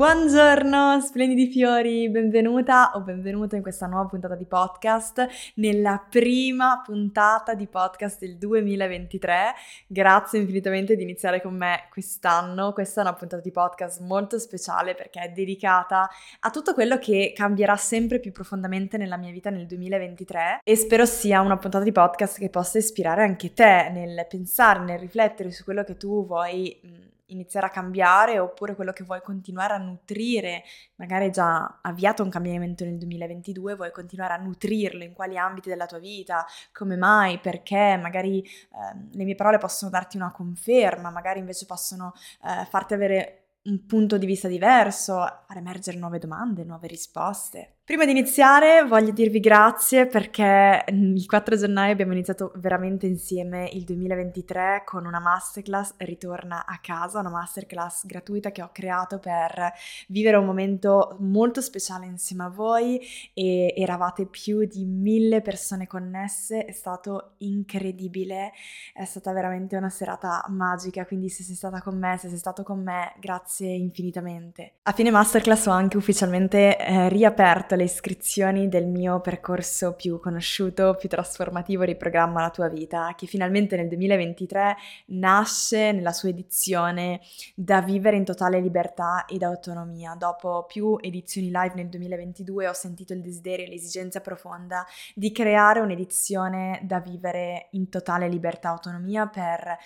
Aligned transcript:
Buongiorno, 0.00 0.98
splendidi 1.02 1.48
fiori, 1.48 2.08
benvenuta 2.08 2.92
o 2.94 3.02
benvenuto 3.02 3.54
in 3.54 3.60
questa 3.60 3.86
nuova 3.86 4.08
puntata 4.08 4.34
di 4.34 4.46
podcast, 4.46 5.28
nella 5.56 6.02
prima 6.08 6.80
puntata 6.82 7.52
di 7.52 7.66
podcast 7.66 8.18
del 8.18 8.38
2023. 8.38 9.52
Grazie 9.86 10.38
infinitamente 10.38 10.96
di 10.96 11.02
iniziare 11.02 11.42
con 11.42 11.54
me 11.54 11.86
quest'anno. 11.90 12.72
Questa 12.72 13.02
è 13.02 13.04
una 13.04 13.12
puntata 13.12 13.42
di 13.42 13.50
podcast 13.50 14.00
molto 14.00 14.38
speciale 14.38 14.94
perché 14.94 15.20
è 15.20 15.32
dedicata 15.32 16.08
a 16.40 16.48
tutto 16.48 16.72
quello 16.72 16.96
che 16.96 17.34
cambierà 17.36 17.76
sempre 17.76 18.20
più 18.20 18.32
profondamente 18.32 18.96
nella 18.96 19.18
mia 19.18 19.32
vita 19.32 19.50
nel 19.50 19.66
2023 19.66 20.60
e 20.64 20.76
spero 20.76 21.04
sia 21.04 21.42
una 21.42 21.58
puntata 21.58 21.84
di 21.84 21.92
podcast 21.92 22.38
che 22.38 22.48
possa 22.48 22.78
ispirare 22.78 23.22
anche 23.22 23.52
te 23.52 23.90
nel 23.92 24.24
pensare, 24.30 24.80
nel 24.80 24.98
riflettere 24.98 25.50
su 25.50 25.62
quello 25.62 25.84
che 25.84 25.98
tu 25.98 26.24
vuoi 26.26 27.08
iniziare 27.32 27.66
a 27.66 27.70
cambiare 27.70 28.38
oppure 28.38 28.74
quello 28.74 28.92
che 28.92 29.04
vuoi 29.04 29.20
continuare 29.22 29.74
a 29.74 29.78
nutrire, 29.78 30.62
magari 30.96 31.24
hai 31.24 31.30
già 31.30 31.78
avviato 31.82 32.22
un 32.22 32.30
cambiamento 32.30 32.84
nel 32.84 32.98
2022, 32.98 33.74
vuoi 33.74 33.90
continuare 33.92 34.34
a 34.34 34.36
nutrirlo 34.36 35.02
in 35.02 35.12
quali 35.12 35.36
ambiti 35.36 35.68
della 35.68 35.86
tua 35.86 35.98
vita, 35.98 36.46
come 36.72 36.96
mai, 36.96 37.38
perché, 37.38 37.98
magari 38.00 38.42
eh, 38.42 39.08
le 39.12 39.24
mie 39.24 39.34
parole 39.34 39.58
possono 39.58 39.90
darti 39.90 40.16
una 40.16 40.30
conferma, 40.30 41.10
magari 41.10 41.38
invece 41.38 41.66
possono 41.66 42.12
eh, 42.44 42.66
farti 42.66 42.94
avere 42.94 43.40
un 43.62 43.84
punto 43.86 44.16
di 44.16 44.26
vista 44.26 44.48
diverso, 44.48 45.16
far 45.46 45.56
emergere 45.56 45.98
nuove 45.98 46.18
domande, 46.18 46.64
nuove 46.64 46.86
risposte. 46.86 47.79
Prima 47.90 48.04
di 48.04 48.12
iniziare 48.12 48.84
voglio 48.84 49.10
dirvi 49.10 49.40
grazie 49.40 50.06
perché 50.06 50.84
il 50.86 51.26
4 51.26 51.56
gennaio 51.56 51.90
abbiamo 51.90 52.12
iniziato 52.12 52.52
veramente 52.54 53.06
insieme 53.06 53.68
il 53.72 53.82
2023 53.82 54.84
con 54.86 55.06
una 55.06 55.18
masterclass 55.18 55.94
Ritorna 55.96 56.66
a 56.66 56.78
casa, 56.80 57.18
una 57.18 57.30
masterclass 57.30 58.06
gratuita 58.06 58.52
che 58.52 58.62
ho 58.62 58.70
creato 58.72 59.18
per 59.18 59.72
vivere 60.06 60.36
un 60.36 60.46
momento 60.46 61.16
molto 61.18 61.60
speciale 61.60 62.06
insieme 62.06 62.44
a 62.44 62.48
voi 62.48 63.00
e 63.34 63.74
eravate 63.76 64.26
più 64.26 64.64
di 64.66 64.84
mille 64.84 65.40
persone 65.40 65.88
connesse, 65.88 66.66
è 66.66 66.72
stato 66.72 67.32
incredibile, 67.38 68.52
è 68.94 69.04
stata 69.04 69.32
veramente 69.32 69.74
una 69.74 69.90
serata 69.90 70.44
magica, 70.50 71.04
quindi 71.06 71.28
se 71.28 71.42
sei 71.42 71.56
stata 71.56 71.82
con 71.82 71.98
me, 71.98 72.16
se 72.18 72.28
sei 72.28 72.38
stato 72.38 72.62
con 72.62 72.80
me, 72.84 73.14
grazie 73.18 73.66
infinitamente. 73.66 74.74
A 74.82 74.92
fine 74.92 75.10
masterclass 75.10 75.66
ho 75.66 75.72
anche 75.72 75.96
ufficialmente 75.96 76.78
eh, 76.78 77.08
riaperto 77.08 77.78
le 77.80 77.86
iscrizioni 77.86 78.68
del 78.68 78.86
mio 78.86 79.20
percorso 79.20 79.94
più 79.94 80.20
conosciuto, 80.20 80.94
più 80.98 81.08
trasformativo 81.08 81.86
di 81.86 81.96
programma 81.96 82.42
La 82.42 82.50
tua 82.50 82.68
vita, 82.68 83.14
che 83.16 83.26
finalmente 83.26 83.74
nel 83.74 83.88
2023 83.88 84.76
nasce 85.06 85.92
nella 85.92 86.12
sua 86.12 86.28
edizione 86.28 87.20
da 87.54 87.80
vivere 87.80 88.16
in 88.16 88.24
totale 88.24 88.60
libertà 88.60 89.24
ed 89.26 89.42
autonomia. 89.42 90.14
Dopo 90.14 90.66
più 90.68 90.98
edizioni 91.00 91.46
live 91.46 91.72
nel 91.74 91.88
2022 91.88 92.68
ho 92.68 92.74
sentito 92.74 93.14
il 93.14 93.22
desiderio 93.22 93.64
e 93.64 93.68
l'esigenza 93.70 94.20
profonda 94.20 94.84
di 95.14 95.32
creare 95.32 95.80
un'edizione 95.80 96.80
da 96.82 97.00
vivere 97.00 97.68
in 97.70 97.88
totale 97.88 98.28
libertà 98.28 98.68
e 98.68 98.72
autonomia 98.72 99.26
per 99.26 99.78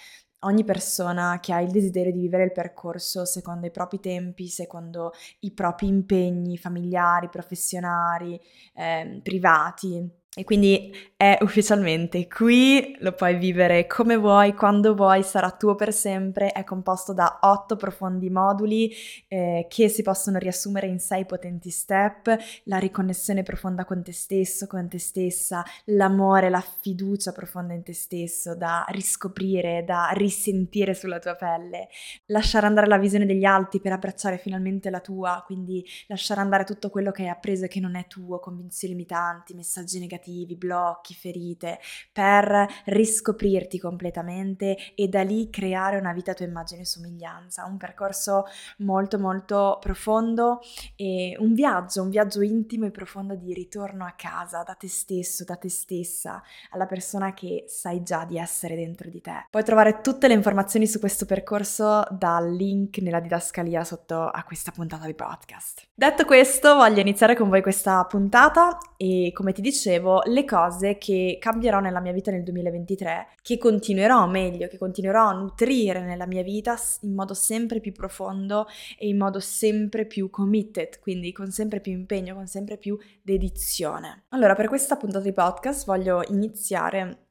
ogni 0.44 0.64
persona 0.64 1.38
che 1.40 1.52
ha 1.52 1.60
il 1.60 1.70
desiderio 1.70 2.12
di 2.12 2.20
vivere 2.20 2.44
il 2.44 2.52
percorso 2.52 3.24
secondo 3.24 3.66
i 3.66 3.70
propri 3.70 4.00
tempi, 4.00 4.48
secondo 4.48 5.12
i 5.40 5.52
propri 5.52 5.88
impegni 5.88 6.56
familiari, 6.56 7.28
professionali, 7.28 8.40
eh, 8.74 9.20
privati. 9.22 10.22
E 10.36 10.42
quindi 10.42 10.92
è 11.16 11.38
ufficialmente 11.42 12.26
qui, 12.26 12.96
lo 12.98 13.12
puoi 13.12 13.36
vivere 13.36 13.86
come 13.86 14.16
vuoi, 14.16 14.52
quando 14.52 14.96
vuoi, 14.96 15.22
sarà 15.22 15.52
tuo 15.52 15.76
per 15.76 15.92
sempre, 15.92 16.50
è 16.50 16.64
composto 16.64 17.12
da 17.12 17.38
otto 17.42 17.76
profondi 17.76 18.28
moduli 18.30 18.92
eh, 19.28 19.66
che 19.68 19.88
si 19.88 20.02
possono 20.02 20.38
riassumere 20.38 20.88
in 20.88 20.98
sei 20.98 21.24
potenti 21.24 21.70
step, 21.70 22.36
la 22.64 22.78
riconnessione 22.78 23.44
profonda 23.44 23.84
con 23.84 24.02
te 24.02 24.12
stesso, 24.12 24.66
con 24.66 24.88
te 24.88 24.98
stessa, 24.98 25.64
l'amore, 25.84 26.50
la 26.50 26.64
fiducia 26.80 27.30
profonda 27.30 27.72
in 27.72 27.84
te 27.84 27.94
stesso, 27.94 28.56
da 28.56 28.84
riscoprire, 28.88 29.84
da 29.84 30.10
risentire 30.14 30.94
sulla 30.94 31.20
tua 31.20 31.36
pelle, 31.36 31.86
lasciare 32.26 32.66
andare 32.66 32.88
la 32.88 32.98
visione 32.98 33.24
degli 33.24 33.44
altri 33.44 33.80
per 33.80 33.92
abbracciare 33.92 34.38
finalmente 34.38 34.90
la 34.90 35.00
tua, 35.00 35.44
quindi 35.46 35.86
lasciare 36.08 36.40
andare 36.40 36.64
tutto 36.64 36.90
quello 36.90 37.12
che 37.12 37.22
hai 37.22 37.28
appreso 37.28 37.66
e 37.66 37.68
che 37.68 37.78
non 37.78 37.94
è 37.94 38.08
tuo, 38.08 38.40
convinzioni 38.40 38.94
limitanti, 38.94 39.54
messaggi 39.54 40.00
negativi, 40.00 40.22
negativi, 40.24 40.56
blocchi, 40.56 41.14
ferite, 41.14 41.78
per 42.12 42.66
riscoprirti 42.86 43.78
completamente 43.78 44.76
e 44.94 45.08
da 45.08 45.22
lì 45.22 45.50
creare 45.50 45.98
una 45.98 46.12
vita 46.12 46.30
a 46.30 46.34
tua 46.34 46.46
immagine 46.46 46.82
e 46.82 46.86
somiglianza. 46.86 47.64
Un 47.64 47.76
percorso 47.76 48.44
molto 48.78 49.18
molto 49.18 49.78
profondo 49.80 50.60
e 50.96 51.36
un 51.38 51.52
viaggio, 51.52 52.02
un 52.02 52.08
viaggio 52.08 52.40
intimo 52.40 52.86
e 52.86 52.90
profondo 52.90 53.34
di 53.34 53.52
ritorno 53.52 54.04
a 54.04 54.14
casa, 54.16 54.62
da 54.62 54.74
te 54.74 54.88
stesso, 54.88 55.44
da 55.44 55.56
te 55.56 55.68
stessa, 55.68 56.42
alla 56.70 56.86
persona 56.86 57.34
che 57.34 57.64
sai 57.66 58.02
già 58.02 58.24
di 58.24 58.38
essere 58.38 58.74
dentro 58.74 59.10
di 59.10 59.20
te. 59.20 59.46
Puoi 59.50 59.64
trovare 59.64 60.00
tutte 60.00 60.28
le 60.28 60.34
informazioni 60.34 60.86
su 60.86 60.98
questo 60.98 61.26
percorso 61.26 62.04
dal 62.10 62.50
link 62.50 62.98
nella 62.98 63.20
didascalia 63.20 63.84
sotto 63.84 64.22
a 64.22 64.42
questa 64.44 64.70
puntata 64.70 65.06
di 65.06 65.14
podcast. 65.14 65.86
Detto 65.94 66.24
questo, 66.24 66.74
voglio 66.74 67.00
iniziare 67.00 67.36
con 67.36 67.48
voi 67.48 67.62
questa 67.62 68.04
puntata 68.04 68.78
e 68.96 69.32
come 69.34 69.52
ti 69.52 69.60
dicevo 69.60 70.13
le 70.24 70.44
cose 70.44 70.98
che 70.98 71.38
cambierò 71.40 71.80
nella 71.80 72.00
mia 72.00 72.12
vita 72.12 72.30
nel 72.30 72.42
2023, 72.42 73.28
che 73.42 73.58
continuerò 73.58 74.26
meglio, 74.26 74.68
che 74.68 74.78
continuerò 74.78 75.28
a 75.28 75.32
nutrire 75.32 76.00
nella 76.02 76.26
mia 76.26 76.42
vita 76.42 76.76
in 77.00 77.14
modo 77.14 77.34
sempre 77.34 77.80
più 77.80 77.92
profondo 77.92 78.66
e 78.98 79.08
in 79.08 79.16
modo 79.16 79.40
sempre 79.40 80.06
più 80.06 80.30
committed, 80.30 81.00
quindi 81.00 81.32
con 81.32 81.50
sempre 81.50 81.80
più 81.80 81.92
impegno, 81.92 82.34
con 82.34 82.46
sempre 82.46 82.76
più 82.76 82.98
dedizione. 83.22 84.24
Allora, 84.30 84.54
per 84.54 84.68
questa 84.68 84.96
puntata 84.96 85.24
di 85.24 85.32
podcast 85.32 85.86
voglio 85.86 86.22
iniziare 86.28 87.24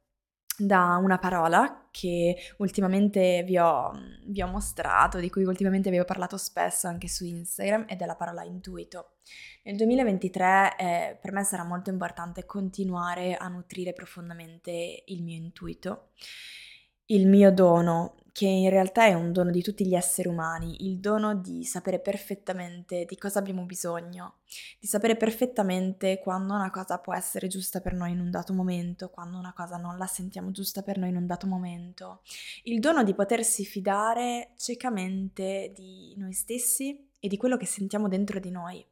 da 0.58 1.00
una 1.02 1.18
parola 1.18 1.88
che 1.90 2.36
ultimamente 2.58 3.44
vi 3.46 3.58
ho, 3.58 3.92
vi 4.26 4.42
ho, 4.42 4.48
mostrato, 4.48 5.20
di 5.20 5.30
cui 5.30 5.44
ultimamente 5.44 5.90
vi 5.90 6.00
ho 6.00 6.06
parlato 6.06 6.38
spesso 6.38 6.88
anche 6.88 7.08
su 7.08 7.26
Instagram, 7.26 7.86
ed 7.88 8.02
è 8.02 8.06
la 8.06 8.16
parola 8.16 8.44
intuito. 8.44 9.14
Nel 9.66 9.78
2023 9.78 10.76
eh, 10.76 11.18
per 11.22 11.32
me 11.32 11.46
sarà 11.46 11.64
molto 11.64 11.90
importante 11.90 12.46
continuare 12.46 13.38
a 13.38 13.48
nutrire 13.48 13.94
profondamente 13.94 15.04
il 15.06 15.24
mio 15.24 15.38
intuito, 15.38 16.10
il 17.06 17.28
mio 17.28 17.50
dono, 17.50 18.16
che 18.34 18.46
in 18.46 18.70
realtà 18.70 19.06
è 19.06 19.14
un 19.14 19.32
dono 19.32 19.52
di 19.52 19.62
tutti 19.62 19.88
gli 19.88 19.96
esseri 19.96 20.28
umani, 20.28 20.86
il 20.86 21.00
dono 21.00 21.34
di 21.36 21.64
sapere 21.64 22.00
perfettamente 22.00 23.06
di 23.06 23.16
cosa 23.16 23.40
abbiamo 23.40 23.64
bisogno, 23.64 24.40
di 24.82 24.88
sapere 24.88 25.16
perfettamente 25.16 26.20
quando 26.20 26.56
una 26.56 26.70
cosa 26.70 26.98
può 26.98 27.14
essere 27.14 27.48
giusta 27.48 27.80
per 27.80 27.94
noi 27.94 28.12
in 28.12 28.20
un 28.20 28.32
dato 28.32 28.54
momento, 28.54 29.12
quando 29.12 29.38
una 29.38 29.54
cosa 29.54 29.78
non 29.78 29.98
la 29.98 30.08
sentiamo 30.08 30.52
giusta 30.52 30.82
per 30.82 30.98
noi 30.98 31.08
in 31.08 31.16
un 31.16 31.26
dato 31.26 31.48
momento, 31.48 32.22
il 32.64 32.82
dono 32.82 33.02
di 33.04 33.14
potersi 33.14 33.64
fidare 33.64 34.52
ciecamente 34.58 35.72
di 35.74 36.16
noi 36.18 36.34
stessi 36.34 37.12
e 37.24 37.30
di 37.30 37.38
quello 37.38 37.56
che 37.56 37.66
sentiamo 37.66 38.10
dentro 38.10 38.38
di 38.38 38.52
noi. 38.52 38.86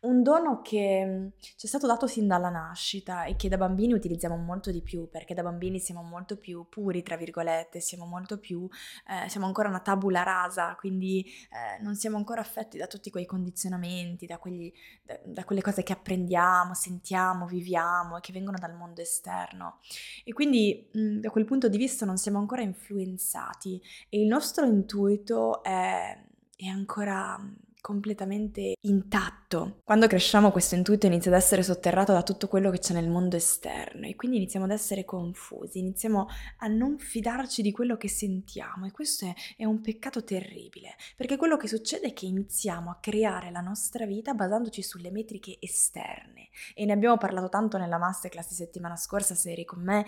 Un 0.00 0.22
dono 0.22 0.60
che 0.60 1.02
mm, 1.02 1.28
ci 1.38 1.64
è 1.64 1.66
stato 1.66 1.86
dato 1.86 2.06
sin 2.06 2.26
dalla 2.26 2.50
nascita 2.50 3.24
e 3.24 3.36
che 3.36 3.48
da 3.48 3.56
bambini 3.56 3.94
utilizziamo 3.94 4.36
molto 4.36 4.70
di 4.70 4.82
più, 4.82 5.08
perché 5.08 5.32
da 5.32 5.42
bambini 5.42 5.78
siamo 5.78 6.02
molto 6.02 6.36
più 6.36 6.66
puri, 6.68 7.02
tra 7.02 7.16
virgolette, 7.16 7.80
siamo 7.80 8.04
molto 8.04 8.38
più, 8.38 8.68
eh, 9.08 9.30
siamo 9.30 9.46
ancora 9.46 9.70
una 9.70 9.80
tabula 9.80 10.22
rasa, 10.22 10.74
quindi 10.74 11.24
eh, 11.24 11.82
non 11.82 11.94
siamo 11.94 12.18
ancora 12.18 12.42
affetti 12.42 12.76
da 12.76 12.86
tutti 12.86 13.08
quei 13.08 13.24
condizionamenti, 13.24 14.26
da, 14.26 14.36
quegli, 14.36 14.70
da, 15.02 15.18
da 15.24 15.44
quelle 15.46 15.62
cose 15.62 15.82
che 15.82 15.94
apprendiamo, 15.94 16.74
sentiamo, 16.74 17.46
viviamo 17.46 18.18
e 18.18 18.20
che 18.20 18.34
vengono 18.34 18.58
dal 18.58 18.74
mondo 18.74 19.00
esterno. 19.00 19.78
E 20.22 20.34
quindi 20.34 20.86
mh, 20.92 21.00
mm, 21.00 21.18
da 21.20 21.30
quel 21.30 21.46
punto 21.46 21.70
di 21.70 21.78
vista 21.78 22.04
non 22.04 22.18
siamo 22.18 22.38
ancora 22.38 22.60
influenzati 22.60 23.80
e 24.10 24.20
il 24.20 24.26
nostro 24.26 24.66
intuito 24.66 25.62
è, 25.62 26.14
è 26.56 26.66
ancora 26.66 27.38
completamente 27.80 28.74
intatto. 28.82 29.80
Quando 29.84 30.06
cresciamo 30.06 30.50
questo 30.50 30.74
intuito 30.74 31.06
inizia 31.06 31.30
ad 31.30 31.36
essere 31.36 31.62
sotterrato 31.62 32.12
da 32.12 32.22
tutto 32.22 32.48
quello 32.48 32.70
che 32.70 32.78
c'è 32.78 32.94
nel 32.94 33.08
mondo 33.08 33.36
esterno 33.36 34.06
e 34.06 34.16
quindi 34.16 34.36
iniziamo 34.36 34.66
ad 34.66 34.72
essere 34.72 35.04
confusi, 35.04 35.78
iniziamo 35.78 36.26
a 36.58 36.66
non 36.66 36.98
fidarci 36.98 37.62
di 37.62 37.72
quello 37.72 37.96
che 37.96 38.08
sentiamo 38.08 38.86
e 38.86 38.90
questo 38.90 39.26
è, 39.26 39.34
è 39.56 39.64
un 39.64 39.80
peccato 39.80 40.22
terribile 40.24 40.94
perché 41.16 41.36
quello 41.36 41.56
che 41.56 41.68
succede 41.68 42.08
è 42.08 42.12
che 42.12 42.26
iniziamo 42.26 42.90
a 42.90 42.98
creare 43.00 43.50
la 43.50 43.60
nostra 43.60 44.06
vita 44.06 44.34
basandoci 44.34 44.82
sulle 44.82 45.10
metriche 45.10 45.56
esterne 45.60 46.48
e 46.74 46.84
ne 46.84 46.92
abbiamo 46.92 47.16
parlato 47.16 47.48
tanto 47.48 47.78
nella 47.78 47.98
masterclass 47.98 48.48
di 48.48 48.54
settimana 48.54 48.96
scorsa 48.96 49.34
se 49.34 49.52
eri 49.52 49.64
con 49.64 49.82
me 49.82 50.04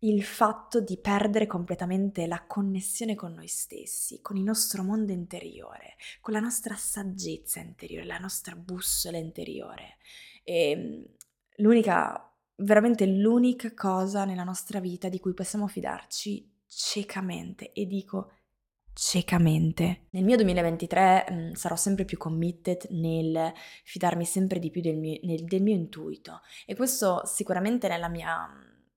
il 0.00 0.22
fatto 0.22 0.80
di 0.80 0.98
perdere 0.98 1.46
completamente 1.46 2.26
la 2.26 2.44
connessione 2.46 3.14
con 3.14 3.32
noi 3.32 3.48
stessi, 3.48 4.20
con 4.20 4.36
il 4.36 4.42
nostro 4.42 4.82
mondo 4.82 5.12
interiore, 5.12 5.96
con 6.20 6.34
la 6.34 6.40
nostra 6.40 6.74
saggezza 6.74 7.60
interiore, 7.60 8.04
la 8.06 8.18
nostra 8.18 8.54
bussola 8.54 9.16
interiore. 9.16 9.96
E 10.44 10.70
ehm, 10.70 11.04
l'unica, 11.56 12.32
veramente 12.56 13.06
l'unica 13.06 13.72
cosa 13.74 14.24
nella 14.24 14.44
nostra 14.44 14.80
vita 14.80 15.08
di 15.08 15.18
cui 15.18 15.34
possiamo 15.34 15.66
fidarci 15.66 16.52
ciecamente, 16.66 17.72
e 17.72 17.86
dico 17.86 18.30
ciecamente. 18.96 20.06
Nel 20.10 20.24
mio 20.24 20.36
2023 20.36 21.26
mh, 21.28 21.34
mm, 21.34 21.52
sarò 21.52 21.76
sempre 21.76 22.06
più 22.06 22.16
committed 22.16 22.86
nel 22.90 23.52
fidarmi 23.84 24.24
sempre 24.24 24.58
di 24.58 24.70
più 24.70 24.80
del 24.80 24.96
mio, 24.96 25.18
nel, 25.22 25.44
del 25.44 25.62
mio 25.62 25.74
intuito 25.74 26.40
e 26.64 26.74
questo 26.74 27.20
sicuramente 27.26 27.88
nella 27.88 28.08
mia, 28.08 28.48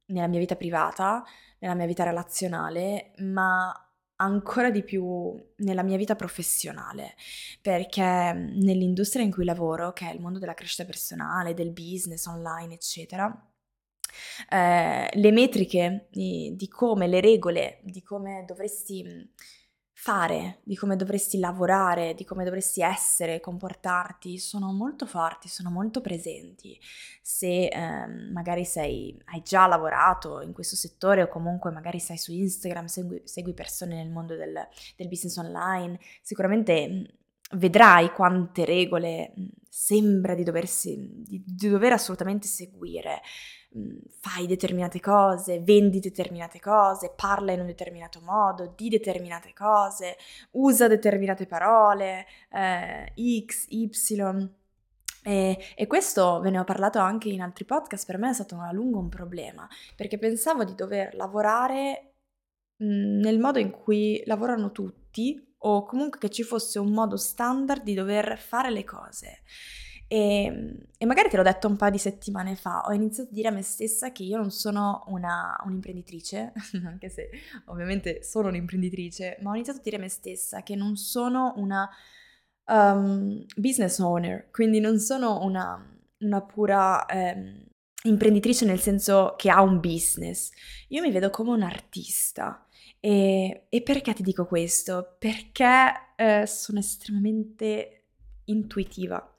nella 0.09 0.27
mia 0.27 0.39
vita 0.39 0.55
privata, 0.55 1.23
nella 1.59 1.75
mia 1.75 1.85
vita 1.85 2.03
relazionale, 2.03 3.13
ma 3.17 3.73
ancora 4.21 4.69
di 4.69 4.83
più 4.83 5.33
nella 5.57 5.83
mia 5.83 5.97
vita 5.97 6.15
professionale, 6.15 7.15
perché 7.61 8.03
nell'industria 8.03 9.23
in 9.23 9.31
cui 9.31 9.45
lavoro, 9.45 9.93
che 9.93 10.09
è 10.09 10.13
il 10.13 10.19
mondo 10.19 10.39
della 10.39 10.53
crescita 10.53 10.85
personale, 10.85 11.53
del 11.53 11.71
business 11.71 12.25
online, 12.25 12.73
eccetera, 12.73 13.49
eh, 14.49 15.09
le 15.11 15.31
metriche 15.31 16.07
di, 16.11 16.53
di, 16.55 16.67
come, 16.67 17.07
le 17.07 17.21
regole 17.21 17.79
di 17.83 18.01
come 18.01 18.43
dovresti 18.45 19.31
fare, 20.01 20.59
di 20.63 20.77
come 20.77 20.95
dovresti 20.95 21.39
lavorare, 21.39 22.13
di 22.13 22.23
come 22.23 22.45
dovresti 22.45 22.81
essere, 22.81 23.41
comportarti, 23.41 24.37
sono 24.37 24.71
molto 24.71 25.05
forti, 25.05 25.49
sono 25.49 25.69
molto 25.69 25.99
presenti. 25.99 26.79
Se 27.21 27.65
eh, 27.65 28.07
magari 28.31 28.63
sei, 28.63 29.21
hai 29.25 29.41
già 29.43 29.67
lavorato 29.67 30.39
in 30.39 30.53
questo 30.53 30.77
settore 30.77 31.23
o 31.23 31.27
comunque 31.27 31.71
magari 31.71 31.99
sei 31.99 32.17
su 32.17 32.31
Instagram, 32.31 32.85
segui, 32.85 33.21
segui 33.25 33.53
persone 33.53 33.95
nel 33.95 34.09
mondo 34.09 34.37
del, 34.37 34.53
del 34.95 35.07
business 35.09 35.35
online, 35.35 35.99
sicuramente 36.21 37.18
vedrai 37.51 38.11
quante 38.11 38.65
regole 38.65 39.33
sembra 39.69 40.35
di, 40.35 40.43
doversi, 40.43 41.23
di, 41.23 41.43
di 41.45 41.69
dover 41.69 41.93
assolutamente 41.93 42.47
seguire. 42.47 43.21
Mhmm, 43.71 43.99
fai 44.19 44.47
determinate 44.47 44.99
cose, 44.99 45.61
vendi 45.61 45.99
determinate 45.99 46.59
cose, 46.59 47.13
parla 47.15 47.51
in 47.51 47.61
un 47.61 47.67
determinato 47.67 48.19
modo, 48.21 48.73
di 48.75 48.89
determinate 48.89 49.53
cose, 49.53 50.17
usa 50.51 50.87
determinate 50.87 51.45
parole, 51.45 52.25
eh, 52.51 53.13
X, 53.45 53.67
Y. 53.69 53.89
E, 55.21 55.57
e, 55.75 55.87
questo 55.87 56.39
ve 56.39 56.49
ne 56.49 56.59
ho 56.59 56.63
parlato 56.63 56.99
anche 56.99 57.29
in 57.29 57.41
altri 57.41 57.65
podcast, 57.65 58.05
per 58.05 58.17
me 58.17 58.29
è 58.29 58.33
stato 58.33 58.57
a 58.59 58.71
lungo 58.71 58.99
un 58.99 59.09
problema, 59.09 59.67
perché 59.95 60.17
pensavo 60.17 60.63
di 60.63 60.75
dover 60.75 61.13
lavorare 61.15 62.13
mhmm, 62.77 63.19
nel 63.19 63.39
modo 63.39 63.59
in 63.59 63.71
cui 63.71 64.21
lavorano 64.25 64.71
tutti, 64.71 65.48
o 65.59 65.85
comunque 65.85 66.19
che 66.19 66.29
ci 66.29 66.43
fosse 66.43 66.79
un 66.79 66.91
modo 66.91 67.17
standard 67.17 67.83
di 67.83 67.93
dover 67.93 68.37
fare 68.39 68.69
le 68.69 68.83
cose. 68.83 69.41
E, 70.11 70.43
ehm, 70.45 70.75
e, 70.97 71.05
magari 71.05 71.29
te 71.29 71.37
l'ho 71.37 71.43
detto 71.43 71.67
un 71.67 71.75
paio 71.75 71.91
di 71.91 71.97
settimane 71.99 72.55
fa, 72.55 72.81
ho 72.85 72.93
iniziato 72.93 73.29
a 73.29 73.33
dire 73.33 73.47
a 73.49 73.51
me 73.51 73.61
stessa 73.61 74.11
che 74.11 74.23
io 74.23 74.37
non 74.37 74.49
sono 74.51 75.03
una, 75.07 75.55
un'imprenditrice, 75.63 76.53
anche 76.83 77.09
se 77.09 77.29
ovviamente 77.65 78.23
sono 78.23 78.47
un'imprenditrice, 78.47 79.37
ma 79.41 79.51
ho 79.51 79.53
iniziato 79.53 79.79
a 79.79 79.83
dire 79.83 79.97
a 79.97 79.99
me 79.99 80.09
stessa 80.09 80.63
che 80.63 80.75
non 80.75 80.95
sono 80.95 81.53
una 81.57 81.87
um, 82.65 83.45
business 83.55 83.99
owner, 83.99 84.49
quindi 84.51 84.79
non 84.79 84.99
sono 84.99 85.43
una, 85.43 85.79
una 86.19 86.41
pura 86.41 87.05
um, 87.11 87.63
imprenditrice 88.03 88.65
nel 88.65 88.79
senso 88.79 89.35
che 89.37 89.49
ha 89.51 89.61
un 89.61 89.79
business, 89.79 90.49
io 90.87 91.01
mi 91.01 91.11
vedo 91.11 91.29
come 91.29 91.51
un 91.51 91.61
artista. 91.61 92.65
E, 92.99 93.65
e 93.69 93.81
perché 93.81 94.13
ti 94.13 94.23
dico 94.23 94.45
questo? 94.45 95.15
Perché 95.17 96.13
eh, 96.15 96.45
sono 96.45 96.79
estremamente 96.79 97.99
intuitiva. 98.45 99.33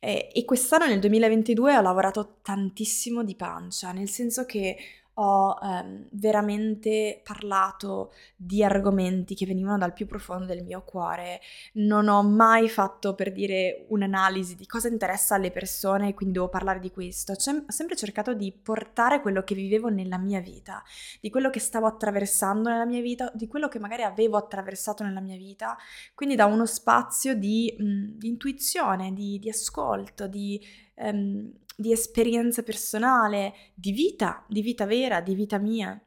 E, 0.00 0.30
e 0.32 0.44
quest'anno 0.44 0.86
nel 0.86 1.00
2022 1.00 1.76
ho 1.76 1.82
lavorato 1.82 2.38
tantissimo 2.42 3.22
di 3.22 3.36
pancia, 3.36 3.92
nel 3.92 4.08
senso 4.08 4.44
che 4.44 4.76
ho 5.14 5.58
ehm, 5.62 6.08
veramente 6.12 7.20
parlato 7.22 8.12
di 8.36 8.64
argomenti 8.64 9.34
che 9.34 9.46
venivano 9.46 9.78
dal 9.78 9.92
più 9.92 10.06
profondo 10.06 10.46
del 10.46 10.64
mio 10.64 10.82
cuore, 10.82 11.40
non 11.74 12.08
ho 12.08 12.22
mai 12.22 12.68
fatto 12.68 13.14
per 13.14 13.32
dire 13.32 13.86
un'analisi 13.88 14.56
di 14.56 14.66
cosa 14.66 14.88
interessa 14.88 15.34
alle 15.34 15.50
persone 15.50 16.08
e 16.08 16.14
quindi 16.14 16.34
devo 16.34 16.48
parlare 16.48 16.80
di 16.80 16.90
questo, 16.90 17.32
ho 17.32 17.36
sempre 17.38 17.96
cercato 17.96 18.34
di 18.34 18.52
portare 18.52 19.20
quello 19.20 19.42
che 19.42 19.54
vivevo 19.54 19.88
nella 19.88 20.18
mia 20.18 20.40
vita, 20.40 20.82
di 21.20 21.30
quello 21.30 21.50
che 21.50 21.60
stavo 21.60 21.86
attraversando 21.86 22.68
nella 22.68 22.86
mia 22.86 23.00
vita, 23.00 23.30
di 23.34 23.46
quello 23.46 23.68
che 23.68 23.78
magari 23.78 24.02
avevo 24.02 24.36
attraversato 24.36 25.04
nella 25.04 25.20
mia 25.20 25.36
vita, 25.36 25.76
quindi 26.14 26.34
da 26.34 26.46
uno 26.46 26.66
spazio 26.66 27.34
di, 27.34 27.74
mh, 27.78 28.18
di 28.18 28.28
intuizione, 28.28 29.12
di, 29.12 29.38
di 29.38 29.48
ascolto, 29.48 30.26
di... 30.26 30.82
Um, 30.96 31.52
di 31.76 31.92
esperienza 31.92 32.62
personale, 32.62 33.52
di 33.74 33.92
vita, 33.92 34.44
di 34.48 34.62
vita 34.62 34.86
vera, 34.86 35.20
di 35.20 35.34
vita 35.34 35.58
mia. 35.58 36.00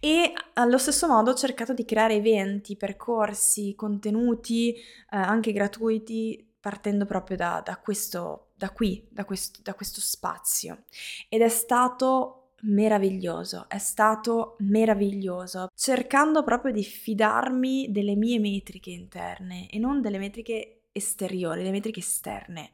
E 0.00 0.32
allo 0.54 0.78
stesso 0.78 1.06
modo 1.06 1.32
ho 1.32 1.34
cercato 1.34 1.74
di 1.74 1.84
creare 1.84 2.14
eventi, 2.14 2.76
percorsi, 2.76 3.74
contenuti 3.74 4.74
eh, 4.74 4.80
anche 5.10 5.52
gratuiti 5.52 6.54
partendo 6.58 7.04
proprio 7.04 7.36
da, 7.36 7.62
da, 7.64 7.78
questo, 7.78 8.52
da 8.54 8.70
qui, 8.70 9.06
da 9.10 9.24
questo, 9.24 9.60
da 9.62 9.74
questo 9.74 10.00
spazio. 10.00 10.84
Ed 11.28 11.42
è 11.42 11.48
stato 11.48 12.54
meraviglioso, 12.62 13.66
è 13.68 13.78
stato 13.78 14.56
meraviglioso, 14.60 15.68
cercando 15.74 16.42
proprio 16.42 16.72
di 16.72 16.82
fidarmi 16.82 17.92
delle 17.92 18.16
mie 18.16 18.40
metriche 18.40 18.90
interne 18.90 19.68
e 19.68 19.78
non 19.78 20.00
delle 20.00 20.18
metriche 20.18 20.85
esteriori, 20.96 21.62
le 21.62 21.70
metriche 21.70 22.00
esterne. 22.00 22.70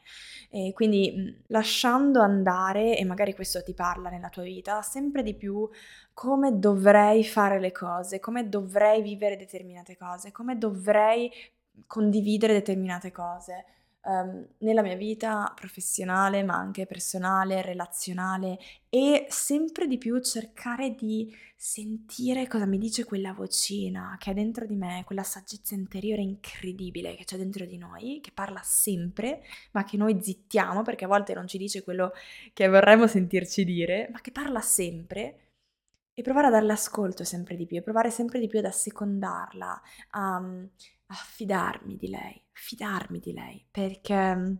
E 0.50 0.72
quindi 0.74 1.42
lasciando 1.48 2.20
andare, 2.20 2.96
e 2.96 3.04
magari 3.04 3.34
questo 3.34 3.62
ti 3.62 3.74
parla 3.74 4.10
nella 4.10 4.28
tua 4.28 4.42
vita, 4.42 4.82
sempre 4.82 5.22
di 5.22 5.34
più 5.34 5.68
come 6.12 6.58
dovrei 6.58 7.24
fare 7.24 7.58
le 7.58 7.72
cose, 7.72 8.20
come 8.20 8.48
dovrei 8.48 9.02
vivere 9.02 9.36
determinate 9.36 9.96
cose, 9.96 10.30
come 10.30 10.58
dovrei 10.58 11.30
condividere 11.86 12.52
determinate 12.52 13.10
cose 13.10 13.64
um, 14.04 14.46
nella 14.58 14.82
mia 14.82 14.96
vita 14.96 15.52
professionale, 15.54 16.42
ma 16.42 16.54
anche 16.54 16.86
personale, 16.86 17.62
relazionale 17.62 18.58
e 18.88 19.26
sempre 19.28 19.86
di 19.86 19.98
più 19.98 20.20
cercare 20.20 20.94
di 20.94 21.34
sentire 21.56 22.48
cosa 22.48 22.66
mi 22.66 22.76
dice 22.76 23.04
quella 23.04 23.32
vocina 23.32 24.16
che 24.18 24.32
è 24.32 24.34
dentro 24.34 24.66
di 24.66 24.74
me, 24.74 25.02
quella 25.06 25.22
saggezza 25.22 25.74
interiore 25.74 26.20
incredibile 26.20 27.14
che 27.14 27.24
c'è 27.24 27.36
dentro 27.36 27.64
di 27.64 27.78
noi, 27.78 28.20
che 28.20 28.32
parla 28.32 28.60
sempre, 28.64 29.42
ma 29.70 29.84
che 29.84 29.96
noi 29.96 30.20
zittiamo 30.20 30.82
perché 30.82 31.04
a 31.04 31.08
volte 31.08 31.34
non 31.34 31.46
ci 31.46 31.58
dice 31.58 31.84
quello 31.84 32.12
che 32.52 32.68
vorremmo 32.68 33.06
sentirci 33.06 33.64
dire, 33.64 34.08
ma 34.12 34.20
che 34.20 34.32
parla 34.32 34.60
sempre 34.60 35.36
e 36.14 36.22
provare 36.22 36.48
a 36.48 36.50
darle 36.50 36.72
ascolto 36.72 37.24
sempre 37.24 37.56
di 37.56 37.64
più, 37.64 37.78
e 37.78 37.82
provare 37.82 38.10
sempre 38.10 38.38
di 38.38 38.46
più 38.46 38.58
ad 38.58 38.66
assecondarla, 38.66 39.82
a, 40.10 40.42
a 41.12 41.14
fidarmi 41.14 41.96
di 41.96 42.08
lei, 42.08 42.42
fidarmi 42.52 43.20
di 43.20 43.32
lei, 43.32 43.64
perché 43.70 44.34
mm, 44.34 44.54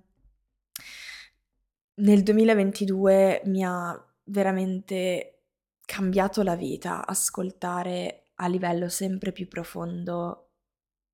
nel 1.94 2.22
2022 2.22 3.42
mi 3.46 3.64
ha 3.64 4.06
veramente 4.24 5.44
cambiato 5.84 6.42
la 6.42 6.54
vita 6.54 7.06
ascoltare 7.06 8.26
a 8.36 8.46
livello 8.48 8.88
sempre 8.88 9.32
più 9.32 9.48
profondo 9.48 10.50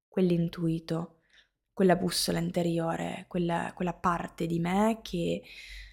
quell'intuito, 0.09 1.21
quella 1.73 1.95
bussola 1.95 2.41
interiore, 2.41 3.27
quella, 3.29 3.73
quella 3.75 3.95
parte 3.95 4.47
di 4.47 4.59
me 4.59 4.99
che 5.03 5.43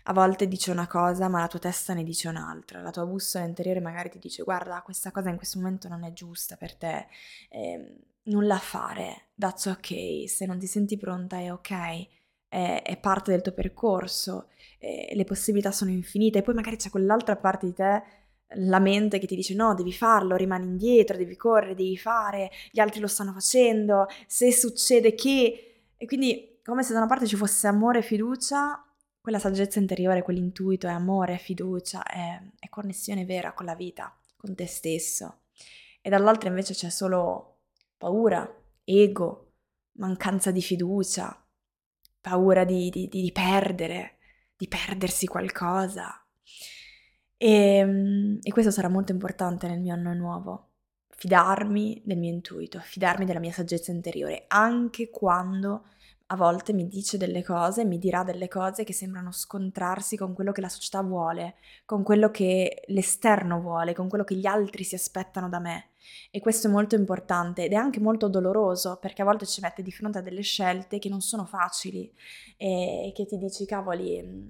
a 0.07 0.13
volte 0.13 0.47
dice 0.47 0.71
una 0.71 0.87
cosa 0.87 1.27
ma 1.27 1.39
la 1.39 1.47
tua 1.47 1.59
testa 1.59 1.93
ne 1.93 2.03
dice 2.03 2.29
un'altra, 2.29 2.81
la 2.81 2.91
tua 2.91 3.05
bussola 3.05 3.45
interiore 3.45 3.79
magari 3.79 4.09
ti 4.09 4.19
dice 4.19 4.43
guarda 4.43 4.81
questa 4.81 5.11
cosa 5.11 5.29
in 5.29 5.37
questo 5.37 5.59
momento 5.59 5.87
non 5.87 6.03
è 6.03 6.13
giusta 6.13 6.55
per 6.55 6.75
te, 6.75 7.07
eh, 7.49 7.99
non 8.25 8.47
la 8.47 8.57
fare, 8.57 9.29
that's 9.35 9.65
ok, 9.65 10.29
se 10.29 10.45
non 10.45 10.59
ti 10.59 10.67
senti 10.67 10.97
pronta 10.97 11.37
è 11.37 11.51
ok, 11.51 12.07
è, 12.47 12.81
è 12.83 12.97
parte 12.97 13.31
del 13.31 13.41
tuo 13.41 13.53
percorso, 13.53 14.49
eh, 14.79 15.11
le 15.13 15.23
possibilità 15.23 15.71
sono 15.71 15.91
infinite 15.91 16.39
e 16.39 16.41
poi 16.41 16.53
magari 16.53 16.77
c'è 16.77 16.89
quell'altra 16.89 17.35
parte 17.35 17.65
di 17.65 17.73
te 17.73 18.03
la 18.57 18.79
mente 18.79 19.19
che 19.19 19.27
ti 19.27 19.35
dice 19.35 19.55
no, 19.55 19.73
devi 19.73 19.91
farlo, 19.91 20.35
rimani 20.35 20.65
indietro, 20.65 21.17
devi 21.17 21.35
correre, 21.35 21.75
devi 21.75 21.97
fare, 21.97 22.51
gli 22.71 22.79
altri 22.79 22.99
lo 22.99 23.07
stanno 23.07 23.33
facendo, 23.33 24.07
se 24.27 24.51
succede 24.51 25.15
che... 25.15 25.71
E 25.97 26.05
quindi 26.05 26.59
come 26.63 26.83
se 26.83 26.93
da 26.93 26.99
una 26.99 27.07
parte 27.07 27.25
ci 27.25 27.35
fosse 27.35 27.67
amore 27.67 27.99
e 27.99 28.03
fiducia 28.03 28.83
quella 29.19 29.39
saggezza 29.39 29.79
interiore, 29.79 30.21
quell'intuito 30.21 30.87
è 30.87 30.91
amore, 30.91 31.37
fiducia, 31.37 32.03
è, 32.03 32.39
è 32.59 32.69
connessione 32.69 33.25
vera 33.25 33.53
con 33.53 33.65
la 33.65 33.73
vita, 33.73 34.15
con 34.37 34.53
te 34.53 34.67
stesso. 34.67 35.39
E 35.99 36.09
dall'altra 36.09 36.49
invece 36.49 36.75
c'è 36.75 36.89
solo 36.89 37.54
paura, 38.05 38.47
ego, 38.83 39.53
mancanza 39.93 40.51
di 40.51 40.61
fiducia, 40.61 41.43
paura 42.21 42.63
di, 42.63 42.91
di, 42.91 43.07
di 43.07 43.31
perdere, 43.31 44.17
di 44.55 44.67
perdersi 44.67 45.25
qualcosa. 45.25 46.23
E, 47.35 47.49
ehm, 47.49 48.37
e 48.43 48.51
questo 48.51 48.69
sarà 48.69 48.89
molto 48.89 49.11
importante 49.11 49.67
nel 49.67 49.79
mio 49.79 49.95
anno 49.95 50.13
nuovo. 50.13 50.73
Fidarmi 51.17 52.03
del 52.05 52.19
mio 52.19 52.31
intuito, 52.31 52.79
fidarmi 52.79 53.25
della 53.25 53.39
mia 53.39 53.51
saggezza 53.51 53.91
interiore, 53.91 54.45
anche 54.49 55.09
quando 55.09 55.85
a 56.27 56.35
volte 56.35 56.73
mi 56.73 56.87
dice 56.87 57.17
delle 57.17 57.43
cose, 57.43 57.85
mi 57.85 57.99
dirà 57.99 58.23
delle 58.23 58.47
cose 58.47 58.83
che 58.83 58.93
sembrano 58.93 59.31
scontrarsi 59.31 60.17
con 60.17 60.33
quello 60.33 60.51
che 60.51 60.61
la 60.61 60.69
società 60.69 61.01
vuole, 61.01 61.55
con 61.85 62.01
quello 62.01 62.31
che 62.31 62.83
l'esterno 62.87 63.59
vuole, 63.61 63.93
con 63.93 64.09
quello 64.09 64.23
che 64.23 64.35
gli 64.35 64.47
altri 64.47 64.83
si 64.83 64.95
aspettano 64.95 65.49
da 65.49 65.59
me. 65.59 65.89
E 66.31 66.39
questo 66.39 66.67
è 66.67 66.71
molto 66.71 66.95
importante 66.95 67.65
ed 67.65 67.73
è 67.73 67.75
anche 67.75 67.99
molto 67.99 68.27
doloroso 68.27 68.97
perché 68.99 69.21
a 69.21 69.25
volte 69.25 69.45
ci 69.45 69.61
mette 69.61 69.83
di 69.83 69.91
fronte 69.91 70.17
a 70.17 70.21
delle 70.21 70.41
scelte 70.41 70.97
che 70.97 71.09
non 71.09 71.21
sono 71.21 71.45
facili 71.45 72.11
e 72.57 73.11
che 73.15 73.25
ti 73.25 73.37
dici, 73.37 73.65
cavoli, 73.65 74.21
mm, 74.21 74.47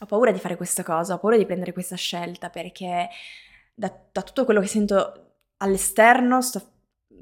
ho 0.00 0.06
paura 0.06 0.32
di 0.32 0.38
fare 0.38 0.56
questa 0.56 0.82
cosa, 0.82 1.14
ho 1.14 1.18
paura 1.18 1.36
di 1.36 1.46
prendere 1.46 1.72
questa 1.72 1.96
scelta 1.96 2.48
perché 2.50 3.08
da, 3.74 3.92
da 4.10 4.22
tutto 4.22 4.44
quello 4.44 4.60
che 4.60 4.66
sento 4.66 5.34
all'esterno 5.58 6.40
sto, 6.40 6.60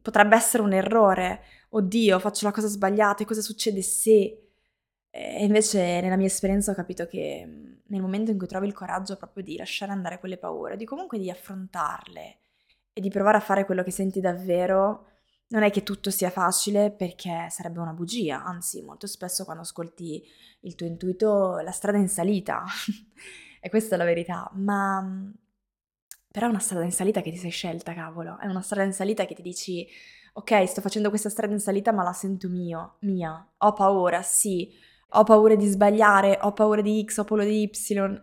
potrebbe 0.01 0.37
essere 0.37 0.63
un 0.63 0.73
errore 0.73 1.43
oddio, 1.71 2.19
faccio 2.19 2.47
la 2.47 2.53
cosa 2.53 2.69
sbagliata 2.69 3.23
e 3.23 3.27
cosa 3.27 3.43
succede 3.43 3.83
se... 3.83 4.45
E 5.13 5.45
invece 5.45 6.01
nella 6.01 6.17
mia 6.17 6.27
esperienza 6.27 6.71
ho 6.71 6.75
capito 6.75 7.07
che 7.07 7.45
mm, 7.45 7.73
nel 7.87 8.01
momento 8.01 8.31
in 8.31 8.39
cui 8.39 8.47
trovi 8.47 8.69
il 8.69 8.73
coraggio 8.73 9.17
proprio 9.17 9.43
di 9.43 9.57
lasciare 9.57 9.91
andare 9.91 10.21
quelle 10.21 10.39
paure, 10.39 10.77
di 10.77 10.85
comunque 10.85 11.19
di 11.19 11.31
affrontarle 11.31 12.37
e 12.93 13.01
di 13.01 13.11
provare 13.11 13.37
a 13.39 13.41
fare 13.41 13.65
quello 13.65 13.83
che 13.83 13.91
senti 13.91 14.21
davvero, 14.21 15.07
non 15.49 15.63
è 15.65 15.71
che 15.71 15.83
tutto 15.83 16.11
sia 16.11 16.31
facile 16.31 16.93
perché 16.93 17.49
sarebbe 17.51 17.81
una 17.81 17.93
bugia, 17.93 18.45
anzi 18.45 18.83
molto 18.83 19.09
spesso 19.09 19.45
quando 19.45 19.63
ascolti 19.63 20.23
il 20.61 20.75
tuo 20.77 20.87
intuito 20.87 21.59
la 21.59 21.73
strada 21.73 21.99
è 21.99 22.01
in 22.01 22.09
salita. 22.09 22.65
E 23.63 23.69
questa 23.69 23.95
è 23.95 23.99
la 23.99 24.05
verità, 24.05 24.51
ma 24.55 25.03
mm, 25.03 25.31
però 26.33 26.47
è 26.47 26.49
una 26.49 26.61
strada 26.61 26.85
in 26.85 26.93
salita 26.93 27.21
che 27.21 27.31
ti 27.31 27.37
sei 27.37 27.51
scelta, 27.51 27.93
cavolo, 27.93 28.39
è 28.39 28.47
una 28.47 28.63
strada 28.63 28.85
in 28.87 28.95
salita 28.95 29.27
che 29.27 29.35
ti 29.35 29.43
dici 29.43 29.87
ok, 30.33 30.65
sto 30.67 30.81
facendo 30.81 31.09
questa 31.09 31.29
strada 31.29 31.53
in 31.53 31.61
salita, 31.61 31.93
ma 31.93 32.03
la 32.03 32.13
sento 32.13 32.49
mio, 32.49 32.97
mia. 33.01 33.47
Ho 33.59 33.73
paura, 33.73 34.23
sì. 34.23 34.71
Ho 35.15 35.25
paura 35.25 35.57
di 35.57 35.67
sbagliare, 35.67 36.39
ho 36.43 36.53
paura 36.53 36.81
di 36.83 37.05
X, 37.05 37.19
ho 37.19 37.25
paura 37.25 37.45
di 37.45 37.63
Y, 37.63 37.71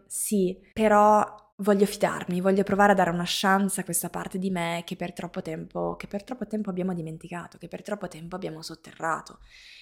sì. 0.07 0.57
Però 0.73 1.45
voglio 1.57 1.85
fidarmi, 1.85 2.39
voglio 2.41 2.63
provare 2.63 2.91
a 2.91 2.95
dare 2.95 3.09
una 3.09 3.23
chance 3.25 3.81
a 3.81 3.83
questa 3.83 4.09
parte 4.09 4.37
di 4.37 4.49
me 4.51 4.83
che 4.85 4.95
per 4.95 5.13
troppo 5.13 5.41
tempo, 5.41 5.95
che 5.95 6.07
per 6.07 6.23
troppo 6.23 6.45
tempo 6.45 6.69
abbiamo 6.69 6.93
dimenticato, 6.93 7.57
che 7.57 7.67
per 7.67 7.81
troppo 7.81 8.07
tempo 8.07 8.35
abbiamo 8.35 8.61
sotterrato 8.61 9.39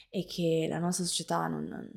e 0.09 0.25
che 0.25 0.67
la 0.69 0.79
nostra 0.79 1.05
società 1.05 1.47
non, 1.47 1.91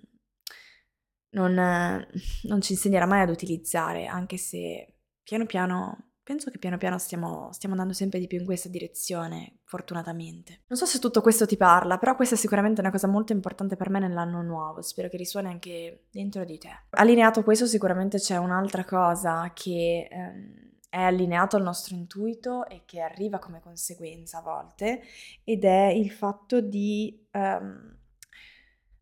non, 1.31 2.07
non 2.43 2.61
ci 2.61 2.73
insegnerà 2.73 3.07
mai 3.07 3.23
ad 3.23 3.31
utilizzare, 3.31 4.07
anche 4.07 4.37
se 4.37 4.95
piano 5.23 5.47
piano 5.47 6.08
penso 6.29 6.51
che 6.51 6.59
piano 6.59 6.77
piano 6.77 6.99
stiamo, 6.99 7.49
stiamo, 7.53 7.75
andando 7.75 7.95
sempre 7.95 8.19
di 8.19 8.27
più 8.27 8.39
in 8.39 8.45
questa 8.45 8.69
direzione, 8.69 9.61
fortunatamente. 9.65 10.61
Non 10.67 10.79
so 10.79 10.85
se 10.85 10.99
tutto 10.99 11.23
questo 11.23 11.47
ti 11.47 11.57
parla, 11.57 11.97
però 11.97 12.15
questa 12.17 12.35
è 12.35 12.39
sicuramente 12.39 12.83
una 12.83 12.91
cosa 12.91 13.07
molto 13.07 13.33
importante 13.33 13.77
per 13.77 13.89
me 13.89 13.99
nell'anno 13.99 14.43
nuovo, 14.43 14.83
spero 14.83 15.09
che 15.09 15.17
risuoni 15.17 15.47
anche 15.47 16.05
dentro 16.11 16.45
di 16.45 16.59
te. 16.59 16.69
Allineato 16.91 17.41
a 17.41 17.45
questo 17.45 17.65
sicuramente 17.65 18.19
c'è 18.19 18.37
un'altra 18.37 18.85
cosa 18.85 19.51
che 19.55 20.07
ehm, 20.11 20.73
è 20.91 21.01
allineato 21.01 21.57
al 21.57 21.63
nostro 21.63 21.95
intuito 21.95 22.67
e 22.67 22.83
che 22.85 23.01
arriva 23.01 23.39
come 23.39 23.61
conseguenza 23.63 24.41
a 24.41 24.43
volte, 24.43 25.01
ed 25.45 25.65
è 25.65 25.87
il 25.87 26.11
fatto 26.11 26.61
di 26.61 27.27
ehm, 27.31 27.97